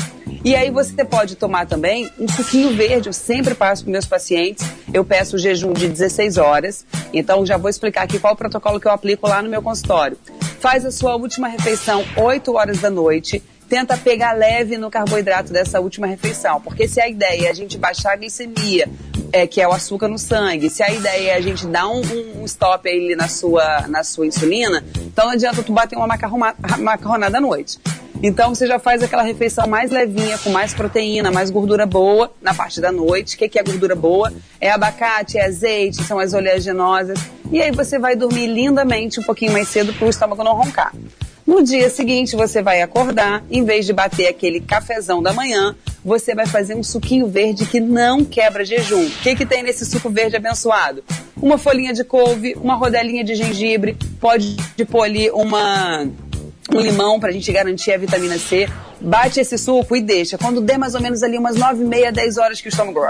[0.44, 3.10] E aí você pode tomar também um suquinho verde.
[3.10, 4.66] Eu sempre passo para meus pacientes.
[4.94, 6.86] Eu peço o jejum de 16 horas.
[7.14, 10.18] Então já vou explicar aqui qual o protocolo que eu aplico lá no meu consultório.
[10.60, 15.80] Faz a sua última refeição 8 horas da noite tenta pegar leve no carboidrato dessa
[15.80, 18.90] última refeição, porque se a ideia é a gente baixar a glicemia,
[19.32, 22.02] é, que é o açúcar no sangue, se a ideia é a gente dar um,
[22.42, 27.38] um stop aí na sua, na sua insulina, então não adianta tu bater uma macarronada
[27.38, 27.78] à noite.
[28.22, 32.54] Então você já faz aquela refeição mais levinha, com mais proteína, mais gordura boa na
[32.54, 33.36] parte da noite.
[33.36, 34.34] O que, que é gordura boa?
[34.60, 37.20] É abacate, é azeite, são as oleaginosas.
[37.52, 40.94] E aí você vai dormir lindamente um pouquinho mais cedo para o estômago não roncar.
[41.46, 46.36] No dia seguinte, você vai acordar, em vez de bater aquele cafezão da manhã, você
[46.36, 49.06] vai fazer um suquinho verde que não quebra jejum.
[49.06, 51.02] O que, que tem nesse suco verde abençoado?
[51.42, 54.58] Uma folhinha de couve, uma rodelinha de gengibre, pode
[54.92, 56.06] pôr ali uma
[56.76, 58.68] um limão para a gente garantir a vitamina C.
[59.00, 60.38] Bate esse suco e deixa.
[60.38, 63.02] Quando der mais ou menos ali umas 9 e meia, 10 horas que o estômago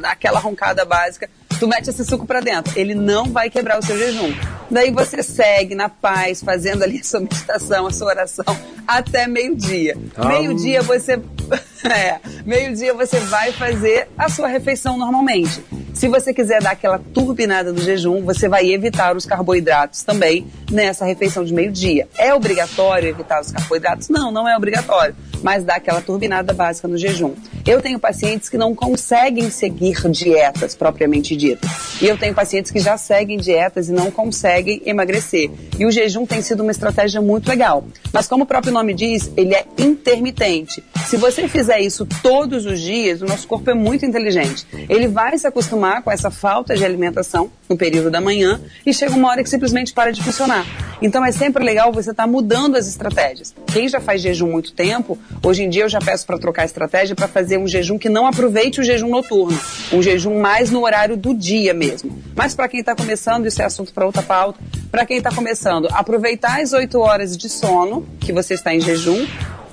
[0.00, 1.28] dá aquela roncada básica,
[1.58, 2.72] tu mete esse suco para dentro.
[2.78, 4.32] Ele não vai quebrar o seu jejum.
[4.70, 9.96] Daí você segue na paz, fazendo ali a sua meditação, a sua oração, até meio-dia.
[10.16, 10.26] Ah.
[10.26, 11.20] Meio-dia você.
[11.84, 15.60] É, meio-dia você vai fazer a sua refeição normalmente.
[15.92, 21.04] Se você quiser dar aquela turbinada do jejum, você vai evitar os carboidratos também nessa
[21.04, 22.08] refeição de meio-dia.
[22.16, 24.08] É obrigatório evitar os carboidratos?
[24.08, 27.34] Não, não é obrigatório, mas dá aquela turbinada básica no jejum.
[27.66, 31.70] Eu tenho pacientes que não conseguem seguir dietas propriamente ditas.
[32.00, 35.50] E eu tenho pacientes que já seguem dietas e não conseguem emagrecer.
[35.78, 37.84] E o jejum tem sido uma estratégia muito legal.
[38.12, 40.82] Mas como o próprio nome diz, ele é intermitente.
[41.06, 44.66] Se você fizer isso todos os dias, o nosso corpo é muito inteligente.
[44.88, 49.14] Ele vai se acostumar com essa falta de alimentação no período da manhã e chega
[49.14, 50.64] uma hora que simplesmente para de funcionar.
[51.00, 53.54] Então é sempre legal você estar tá mudando as estratégias.
[53.72, 57.14] Quem já faz jejum muito tempo, hoje em dia eu já peço para trocar estratégia
[57.14, 59.58] para fazer um jejum que não aproveite o jejum noturno,
[59.92, 62.22] um jejum mais no horário do dia mesmo.
[62.34, 64.58] Mas para quem está começando, isso é assunto para outra pauta.
[64.90, 69.26] Para quem está começando, aproveitar as 8 horas de sono que você está em jejum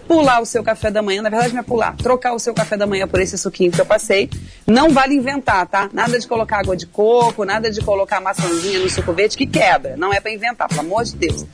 [0.10, 2.76] pular o seu café da manhã, na verdade não é pular, trocar o seu café
[2.76, 4.28] da manhã por esse suquinho que eu passei.
[4.66, 5.88] Não vale inventar, tá?
[5.94, 9.96] Nada de colocar água de coco, nada de colocar maçãzinha no suco verde que quebra.
[9.96, 11.46] Não é para inventar, pelo amor de Deus.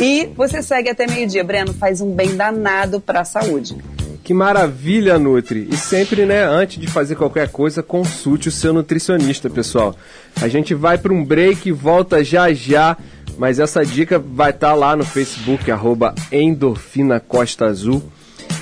[0.00, 3.76] E você segue até meio-dia, Breno, faz um bem danado para a saúde.
[4.24, 5.68] Que maravilha, Nutri!
[5.70, 9.94] E sempre, né, antes de fazer qualquer coisa, consulte o seu nutricionista, pessoal.
[10.40, 12.96] A gente vai para um break e volta já já,
[13.36, 18.02] mas essa dica vai estar tá lá no Facebook, arroba Endorfina Costa Azul,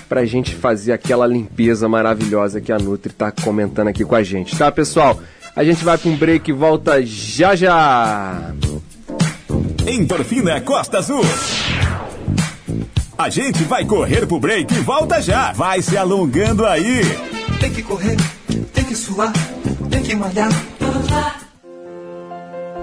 [0.08, 4.58] pra gente fazer aquela limpeza maravilhosa que a Nutri tá comentando aqui com a gente,
[4.58, 5.20] tá, pessoal?
[5.54, 8.52] A gente vai para um break e volta já já!
[9.86, 11.24] Endorfina Costa Azul.
[13.18, 15.52] A gente vai correr pro break e volta já.
[15.52, 17.02] Vai se alongando aí.
[17.60, 18.16] Tem que correr,
[18.72, 19.32] tem que suar,
[19.90, 20.50] tem que malhar.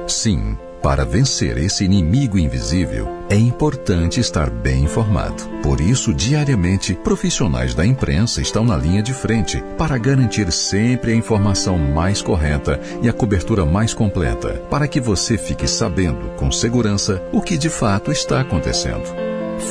[0.07, 5.43] Sim, para vencer esse inimigo invisível, é importante estar bem informado.
[5.61, 11.15] Por isso, diariamente, profissionais da imprensa estão na linha de frente para garantir sempre a
[11.15, 17.21] informação mais correta e a cobertura mais completa, para que você fique sabendo com segurança
[17.31, 19.03] o que de fato está acontecendo.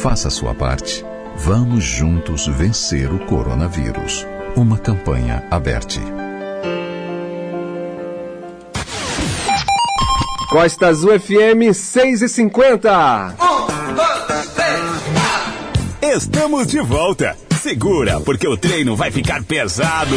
[0.03, 1.05] Faça a sua parte.
[1.37, 4.27] Vamos juntos vencer o coronavírus.
[4.57, 6.28] Uma campanha aberta.
[10.49, 13.34] Costa Azul FM 6 e 50.
[16.01, 17.36] Estamos de volta.
[17.61, 20.16] Segura, porque o treino vai ficar pesado.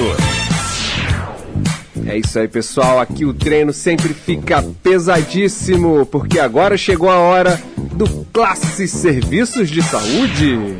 [2.07, 3.01] É isso aí, pessoal.
[3.01, 9.81] Aqui o treino sempre fica pesadíssimo, porque agora chegou a hora do Classe Serviços de
[9.81, 10.77] Saúde.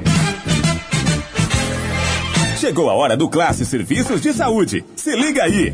[2.57, 4.85] Chegou a hora do Classe Serviços de Saúde.
[4.95, 5.73] Se liga aí.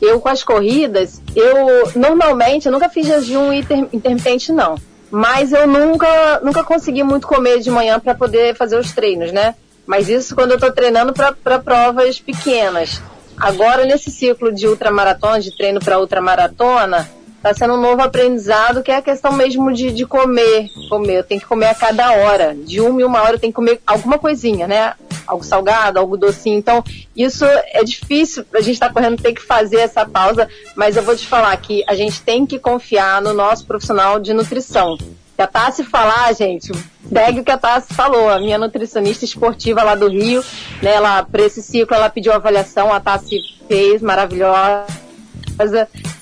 [0.00, 4.76] Eu, com as corridas, eu normalmente, eu nunca fiz jejum inter, intermitente, não.
[5.10, 9.54] Mas eu nunca, nunca consegui muito comer de manhã para poder fazer os treinos, né?
[9.86, 13.00] Mas isso quando eu tô treinando para provas pequenas.
[13.38, 18.90] Agora, nesse ciclo de ultramaratona, de treino para ultramaratona, está sendo um novo aprendizado que
[18.90, 20.68] é a questão mesmo de, de comer.
[20.88, 22.54] Comer, eu tenho que comer a cada hora.
[22.54, 24.94] De uma em uma hora eu tenho que comer alguma coisinha, né?
[25.26, 26.58] Algo salgado, algo docinho.
[26.58, 26.84] Então,
[27.16, 28.44] isso é difícil.
[28.54, 30.48] A gente está correndo, tem que fazer essa pausa.
[30.74, 34.32] Mas eu vou te falar que a gente tem que confiar no nosso profissional de
[34.32, 34.96] nutrição.
[35.36, 36.72] Se a Tassi falar, gente,
[37.12, 38.30] segue o que a Tassi falou.
[38.30, 40.42] A minha nutricionista esportiva lá do Rio,
[40.80, 44.86] né, ela, para esse ciclo, ela pediu avaliação, a Tassi fez, maravilhosa,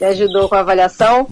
[0.01, 1.29] me ajudou com a avaliação.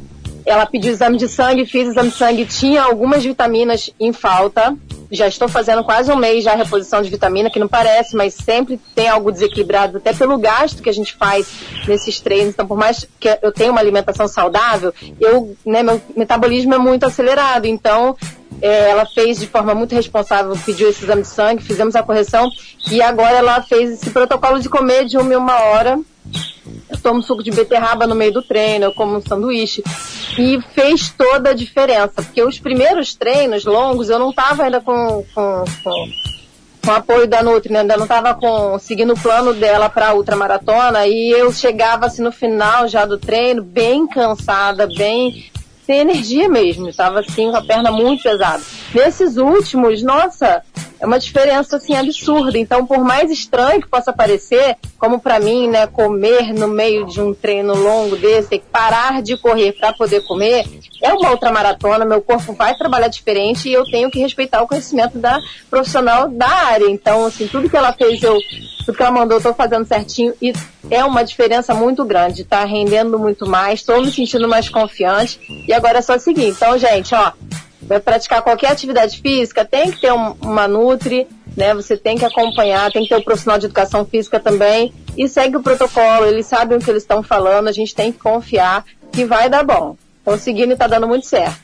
[0.46, 4.76] Ela pediu exame de sangue, fiz exame de sangue, tinha algumas vitaminas em falta.
[5.14, 8.32] Já estou fazendo quase um mês já a reposição de vitamina, que não parece, mas
[8.32, 11.46] sempre tem algo desequilibrado, até pelo gasto que a gente faz
[11.86, 12.54] nesses treinos.
[12.54, 17.04] Então, por mais que eu tenha uma alimentação saudável, eu, né, meu metabolismo é muito
[17.04, 17.66] acelerado.
[17.66, 18.16] Então,
[18.62, 22.48] é, ela fez de forma muito responsável, pediu esse exame de sangue, fizemos a correção
[22.90, 25.98] e agora ela fez esse protocolo de comer de uma em uma hora
[26.88, 29.82] eu tomo suco de beterraba no meio do treino, eu como um sanduíche.
[30.38, 35.24] E fez toda a diferença, porque os primeiros treinos longos eu não estava ainda com,
[35.34, 36.08] com, com,
[36.84, 37.80] com apoio da Nutri, né?
[37.80, 38.38] ainda não estava
[38.78, 43.18] seguindo o plano dela para a ultramaratona e eu chegava assim no final já do
[43.18, 45.50] treino, bem cansada, bem
[45.92, 48.62] sem energia mesmo, estava assim com a perna muito pesada.
[48.94, 50.62] Nesses últimos, nossa,
[51.02, 52.56] é uma diferença assim absurda.
[52.56, 57.20] Então, por mais estranho que possa parecer, como para mim, né, comer no meio de
[57.20, 60.64] um treino longo desse, ter que parar de correr para poder comer,
[61.02, 64.68] é uma outra maratona, meu corpo vai trabalhar diferente e eu tenho que respeitar o
[64.68, 66.88] conhecimento da profissional da área.
[66.88, 68.38] Então, assim, tudo que ela fez, eu,
[68.86, 70.52] tudo que ela mandou, eu tô fazendo certinho e
[70.88, 75.40] é uma diferença muito grande, tá rendendo muito mais, estou me sentindo mais confiante.
[75.66, 76.46] E agora é só seguir.
[76.46, 77.32] Então, gente, ó,
[77.82, 81.26] vai praticar qualquer atividade física, tem que ter um, uma Nutri,
[81.56, 81.74] né?
[81.74, 85.28] Você tem que acompanhar, tem que ter o um profissional de educação física também e
[85.28, 88.84] segue o protocolo, eles sabem o que eles estão falando, a gente tem que confiar
[89.12, 89.96] que vai dar bom.
[90.22, 91.60] Então seguindo e tá dando muito certo.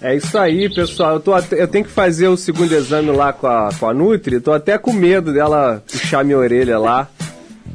[0.00, 1.14] É isso aí, pessoal.
[1.14, 4.40] Eu, tô eu tenho que fazer o segundo exame lá com a, com a Nutri.
[4.40, 7.08] Tô até com medo dela puxar minha orelha lá.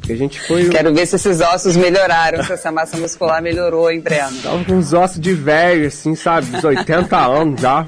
[0.10, 0.70] A gente foi.
[0.70, 4.42] Quero ver se esses ossos melhoraram, se essa massa muscular melhorou, hein, Breno?
[4.42, 6.48] Tava com uns ossos de velho, assim, sabe?
[6.48, 7.86] Dos 80 anos já.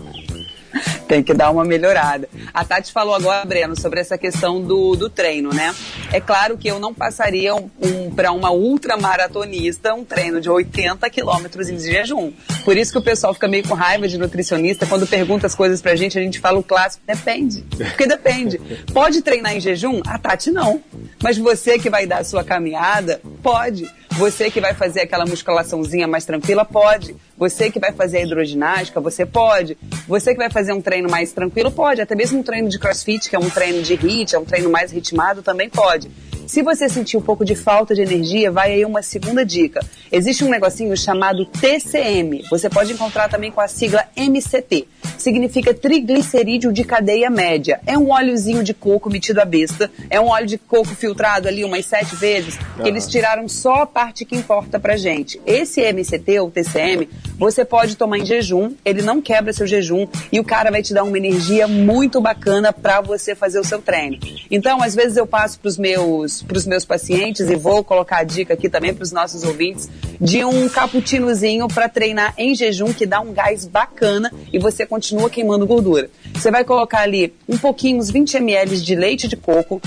[1.10, 2.30] Tem que dar uma melhorada.
[2.53, 5.74] A Tati falou agora, Breno, sobre essa questão do, do treino, né?
[6.14, 11.10] É claro que eu não passaria um, um, para uma ultramaratonista um treino de 80
[11.10, 12.32] quilômetros em jejum.
[12.64, 14.86] Por isso que o pessoal fica meio com raiva de nutricionista.
[14.86, 17.64] Quando pergunta as coisas pra gente, a gente fala o clássico, depende.
[17.76, 18.60] Porque depende.
[18.93, 20.03] Pode treinar em jejum?
[20.05, 20.80] A Tati não.
[21.24, 23.89] Mas você que vai dar a sua caminhada, pode.
[24.12, 27.16] Você que vai fazer aquela musculaçãozinha mais tranquila, pode.
[27.39, 29.77] Você que vai fazer a hidroginástica, você pode.
[30.05, 32.01] Você que vai fazer um treino mais tranquilo, pode.
[32.01, 34.69] Até mesmo um treino de crossfit, que é um treino de HIIT, é um treino
[34.69, 36.11] mais ritmado, também pode.
[36.49, 39.85] Se você sentir um pouco de falta de energia, vai aí uma segunda dica.
[40.11, 42.43] Existe um negocinho chamado TCM.
[42.49, 44.87] Você pode encontrar também com a sigla MCT.
[45.15, 47.79] Significa triglicerídeo de cadeia média.
[47.85, 49.91] É um óleozinho de coco metido a besta.
[50.09, 53.85] É um óleo de coco filtrado ali umas sete vezes, que eles tiraram só a
[53.85, 55.39] parte que importa pra gente.
[55.45, 60.39] Esse MCT ou TCM, você pode tomar em jejum, ele não quebra seu jejum e
[60.39, 64.17] o cara vai te dar uma energia muito bacana pra você fazer o seu treino.
[64.49, 68.53] Então, às vezes eu passo pros meus, pros meus pacientes e vou colocar a dica
[68.53, 73.33] aqui também pros nossos ouvintes de um cappuccinozinho pra treinar em jejum que dá um
[73.33, 76.09] gás bacana e você continua queimando gordura.
[76.33, 79.81] Você vai colocar ali um pouquinho, uns 20 ml de leite de coco,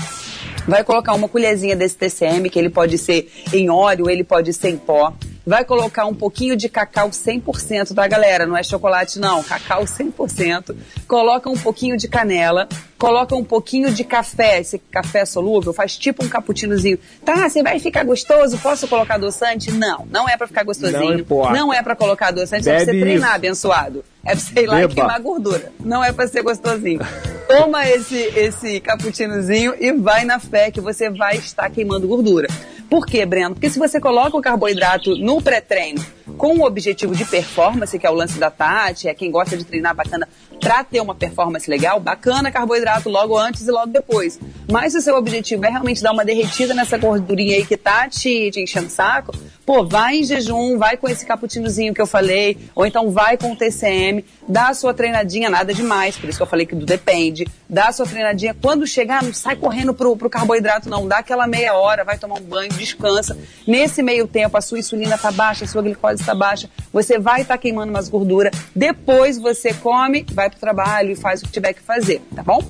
[0.67, 4.69] vai colocar uma colherzinha desse TCM, que ele pode ser em óleo, ele pode ser
[4.69, 5.13] em pó.
[5.45, 8.45] Vai colocar um pouquinho de cacau 100%, tá, galera?
[8.45, 9.43] Não é chocolate, não.
[9.43, 10.73] Cacau 100%.
[11.05, 12.69] Coloca um pouquinho de canela.
[13.03, 14.61] Coloca um pouquinho de café.
[14.61, 16.97] Esse café solúvel faz tipo um cappuccinozinho.
[17.25, 18.57] Tá, você vai ficar gostoso?
[18.59, 19.73] Posso colocar adoçante?
[19.73, 21.25] Não, não é pra ficar gostosinho.
[21.29, 21.51] Não.
[21.51, 23.35] Não é pra colocar adoçante, é pra você Bebe treinar, isso.
[23.35, 24.05] abençoado.
[24.23, 25.69] É pra você ir lá e queimar gordura.
[25.81, 27.01] Não é pra ser gostosinho.
[27.45, 32.47] Toma esse, esse cappuccinozinho e vai na fé que você vai estar queimando gordura.
[32.89, 33.55] Por quê, Breno?
[33.55, 36.05] Porque se você coloca o carboidrato no pré-treino
[36.37, 39.63] com o objetivo de performance, que é o lance da Tati, é quem gosta de
[39.65, 40.27] treinar bacana
[40.59, 44.39] pra ter uma performance legal, bacana carboidrato logo antes e logo depois.
[44.71, 48.07] Mas se o seu objetivo é realmente dar uma derretida nessa gordurinha aí que tá
[48.07, 49.33] te, te enchendo o saco,
[49.65, 53.51] pô, vai em jejum, vai com esse cappuccinozinho que eu falei, ou então vai com
[53.51, 56.85] o TCM, dá a sua treinadinha, nada demais, por isso que eu falei que do
[56.85, 61.17] depende, dá a sua treinadinha, quando chegar, não sai correndo pro, pro carboidrato não, dá
[61.17, 63.35] aquela meia hora, vai tomar um banho, descansa.
[63.67, 67.41] Nesse meio tempo, a sua insulina tá baixa, a sua glicose tá baixa, você vai
[67.41, 71.73] estar queimando umas gorduras, depois você come, vai pro trabalho e faz o que tiver
[71.73, 72.61] que fazer, tá bom?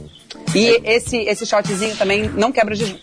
[0.56, 2.98] E esse, esse shotzinho também não quebra jejum.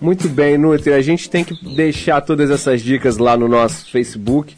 [0.00, 0.92] Muito bem, Nutri.
[0.92, 4.54] A gente tem que deixar todas essas dicas lá no nosso Facebook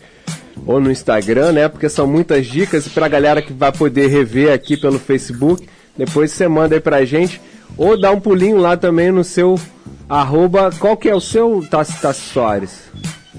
[0.67, 1.69] ou no Instagram, né?
[1.69, 6.33] Porque são muitas dicas e pra galera que vai poder rever aqui pelo Facebook, depois
[6.33, 7.41] você manda aí pra gente
[7.77, 9.61] ou dá um pulinho lá também no seu
[10.09, 12.89] arroba, qual que é o seu Tassi Tassi Soares?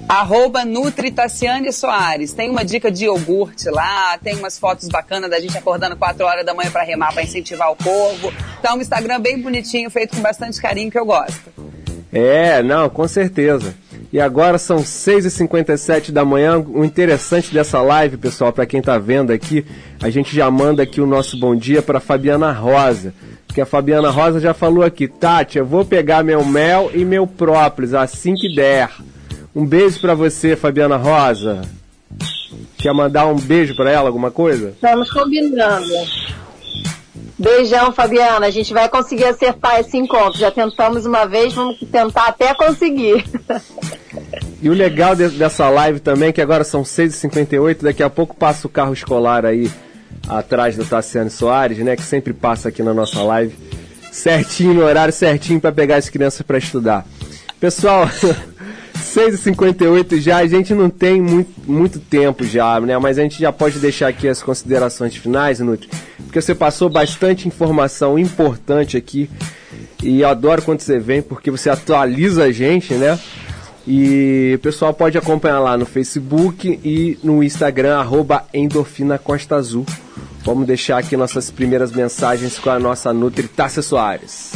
[0.08, 2.32] Arroba Nutri Tassiane Soares.
[2.32, 6.44] Tem uma dica de iogurte lá, tem umas fotos bacanas da gente acordando 4 horas
[6.44, 8.32] da manhã para remar, para incentivar o povo.
[8.60, 11.52] Tá um Instagram bem bonitinho, feito com bastante carinho que eu gosto.
[12.12, 13.74] É, não, com certeza.
[14.12, 16.58] E agora são 6h57 da manhã.
[16.58, 19.64] O interessante dessa live, pessoal, para quem tá vendo aqui,
[20.02, 23.14] a gente já manda aqui o nosso bom dia para Fabiana Rosa.
[23.46, 27.26] Porque a Fabiana Rosa já falou aqui, Tati, eu vou pegar meu mel e meu
[27.26, 28.90] própolis assim que der.
[29.54, 31.62] Um beijo para você, Fabiana Rosa.
[32.78, 34.70] Quer mandar um beijo para ela, alguma coisa?
[34.70, 35.86] Estamos combinando.
[37.40, 38.46] Beijão, Fabiana.
[38.46, 40.38] A gente vai conseguir acertar esse encontro.
[40.38, 43.24] Já tentamos uma vez, vamos tentar até conseguir.
[44.62, 48.36] E o legal de- dessa live também é que agora são 6h58, daqui a pouco
[48.36, 49.70] passa o carro escolar aí
[50.28, 51.96] atrás do Tassiano Soares, né?
[51.96, 53.54] Que sempre passa aqui na nossa live,
[54.12, 57.06] certinho, no horário certinho para pegar as crianças para estudar.
[57.58, 58.06] Pessoal,
[59.00, 62.98] 6h58 já, a gente não tem muito, muito tempo já, né?
[62.98, 65.88] Mas a gente já pode deixar aqui as considerações finais, Nutri.
[66.30, 69.28] Porque você passou bastante informação importante aqui.
[70.00, 73.18] E adoro quando você vem, porque você atualiza a gente, né?
[73.84, 79.84] E o pessoal pode acompanhar lá no Facebook e no Instagram, arroba Endorfina Costa Azul.
[80.44, 84.52] Vamos deixar aqui nossas primeiras mensagens com a nossa Nutri Tássia Soares.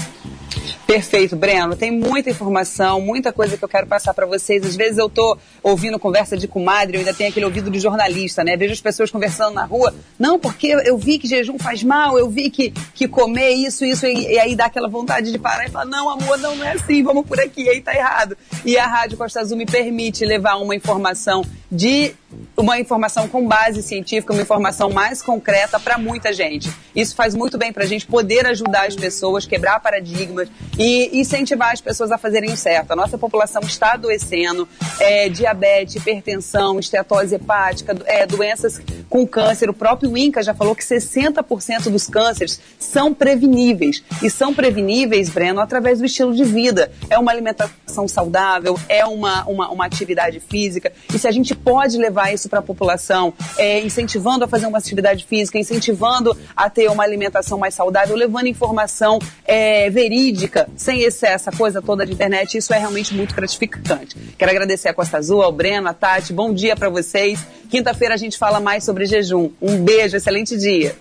[0.87, 1.75] Perfeito, Breno.
[1.75, 4.65] Tem muita informação, muita coisa que eu quero passar para vocês.
[4.65, 8.45] Às vezes eu tô ouvindo conversa de comadre, eu ainda tenho aquele ouvido de jornalista,
[8.45, 8.55] né?
[8.57, 9.95] Vejo as pessoas conversando na rua.
[10.19, 14.07] Não, porque eu vi que jejum faz mal, eu vi que, que comer isso, isso,
[14.07, 16.73] e, e aí dá aquela vontade de parar e falar, não, amor, não, não é
[16.73, 18.37] assim, vamos por aqui, aí tá errado.
[18.65, 22.15] E a Rádio Costa Azul me permite levar uma informação de
[22.57, 26.71] uma informação com base científica, uma informação mais concreta para muita gente.
[26.95, 31.73] Isso faz muito bem para a gente poder ajudar as pessoas, quebrar paradigmas e incentivar
[31.73, 32.93] as pessoas a fazerem o certo.
[32.93, 34.69] A nossa população está adoecendo,
[35.01, 39.69] é, diabetes, hipertensão, estetose hepática, é, doenças com câncer.
[39.69, 44.03] O próprio INCA já falou que 60% dos cânceres são preveníveis.
[44.23, 46.91] E são preveníveis, Breno, através do estilo de vida.
[47.11, 50.93] É uma alimentação saudável, é uma, uma, uma atividade física.
[51.13, 54.79] E se a gente pode levar isso para a população, é, incentivando a fazer uma
[54.79, 61.35] atividade física, incentivando a ter uma alimentação mais saudável, levando informação é, verídica, sem excesso,
[61.35, 64.17] essa coisa toda de internet, isso é realmente muito gratificante.
[64.39, 67.45] Quero agradecer a Costa Azul, ao Breno, a Tati, bom dia para vocês.
[67.69, 69.51] Quinta-feira a gente fala mais sobre jejum.
[69.61, 70.97] Um beijo, excelente dia.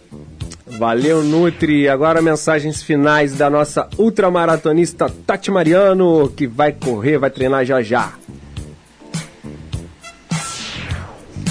[0.66, 1.88] Valeu, Nutri.
[1.88, 8.14] Agora mensagens finais da nossa ultramaratonista Tati Mariano, que vai correr, vai treinar já já.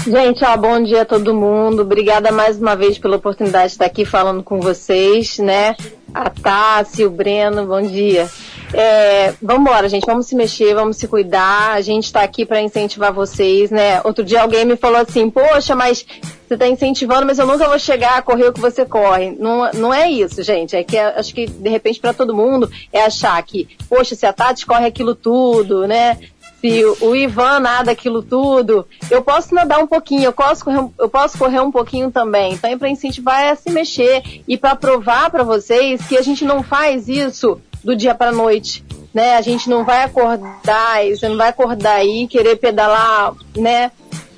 [0.05, 1.83] Gente, ó, bom dia a todo mundo.
[1.83, 5.77] Obrigada mais uma vez pela oportunidade de estar aqui falando com vocês, né?
[6.13, 8.29] A Tassi, o Breno, bom dia.
[8.73, 11.71] É, vamos embora, gente, vamos se mexer, vamos se cuidar.
[11.71, 14.01] A gente está aqui para incentivar vocês, né?
[14.03, 16.05] Outro dia alguém me falou assim, poxa, mas
[16.47, 19.31] você está incentivando, mas eu nunca vou chegar a correr o que você corre.
[19.39, 20.75] Não, não é isso, gente.
[20.75, 24.33] É que acho que, de repente, para todo mundo é achar que, poxa, se a
[24.33, 26.17] Tati corre aquilo tudo, né?
[26.63, 31.09] Se o Ivan nada aquilo tudo, eu posso nadar um pouquinho, eu posso correr, eu
[31.09, 32.53] posso correr um pouquinho também.
[32.53, 36.45] Então é para incentivar a se mexer e para provar para vocês que a gente
[36.45, 38.81] não faz isso do dia para noite,
[39.13, 39.35] né?
[39.35, 43.91] A gente não vai acordar, você não vai acordar e querer pedalar, né?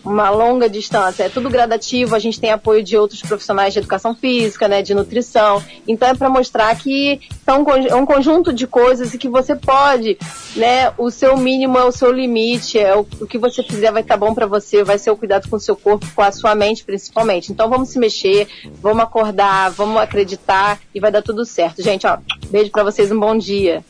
[0.06, 1.24] Uma longa distância.
[1.24, 4.93] É tudo gradativo, a gente tem apoio de outros profissionais de educação física, né, de
[4.93, 5.64] nutrição.
[5.88, 10.18] Então é para mostrar que são é um conjunto de coisas e que você pode,
[10.56, 14.01] né, o seu mínimo é o seu limite, é o, o que você fizer vai
[14.01, 16.32] estar tá bom para você, vai ser o cuidado com o seu corpo, com a
[16.32, 17.51] sua mente principalmente.
[17.51, 18.47] Então vamos se mexer,
[18.82, 21.82] vamos acordar, vamos acreditar e vai dar tudo certo.
[21.82, 22.18] Gente, ó,
[22.49, 23.84] beijo para vocês, um bom dia.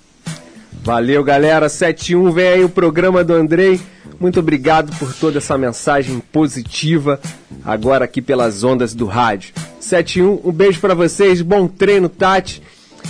[0.85, 1.67] Valeu, galera.
[1.67, 3.81] 71 vem aí o programa do Andrei.
[4.19, 7.19] Muito obrigado por toda essa mensagem positiva
[7.65, 9.51] agora aqui pelas ondas do rádio.
[9.79, 12.61] 71, um beijo para vocês, bom treino, Tati,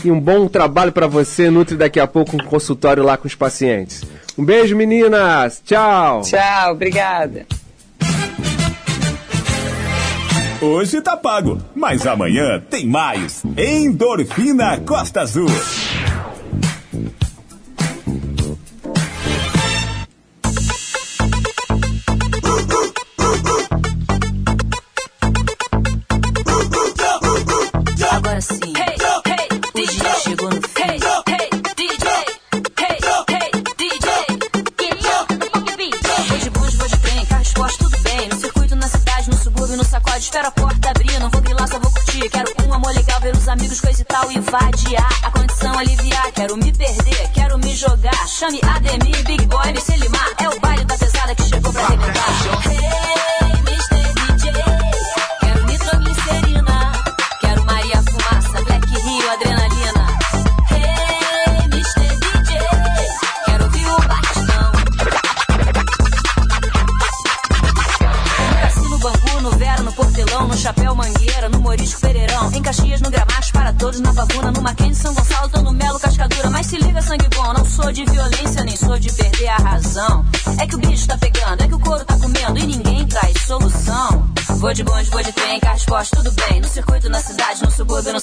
[0.05, 3.35] e um bom trabalho para você, Nutre daqui a pouco um consultório lá com os
[3.35, 4.03] pacientes.
[4.37, 5.61] Um beijo, meninas.
[5.65, 6.21] Tchau.
[6.21, 7.45] Tchau, obrigada.
[10.61, 13.43] Hoje tá pago, mas amanhã tem mais.
[13.57, 15.49] Endorfina Costa Azul.
[37.65, 38.29] Esporte, tudo bem.
[38.29, 40.19] No circuito, na cidade, no subúrbio, no sacode.
[40.19, 42.29] Espero a porta abrir, não vou grilar, só vou curtir.
[42.29, 44.31] Quero um amor legal, ver os amigos, coisa e tal.
[44.31, 46.31] E vadiar, a condição aliviar.
[46.33, 48.27] Quero me perder, quero me jogar.
[48.27, 49.69] Chame Ademir, Big Boy.
[49.69, 49.73] É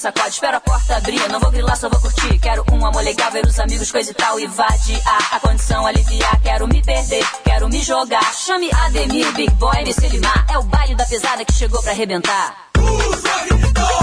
[0.03, 0.41] sacode.
[0.43, 2.39] A porta abrir, não vou grilar, só vou curtir.
[2.41, 4.39] Quero um amor legal, ver os amigos, coisa e tal.
[4.41, 6.41] E vadiar, a condição aliviar.
[6.43, 8.35] Quero me perder, quero me jogar.
[8.35, 10.45] Chame Ademir, Big Boy, MC Limar.
[10.51, 12.57] É o baile da pesada que chegou pra arrebentar.
[12.75, 14.02] DJ.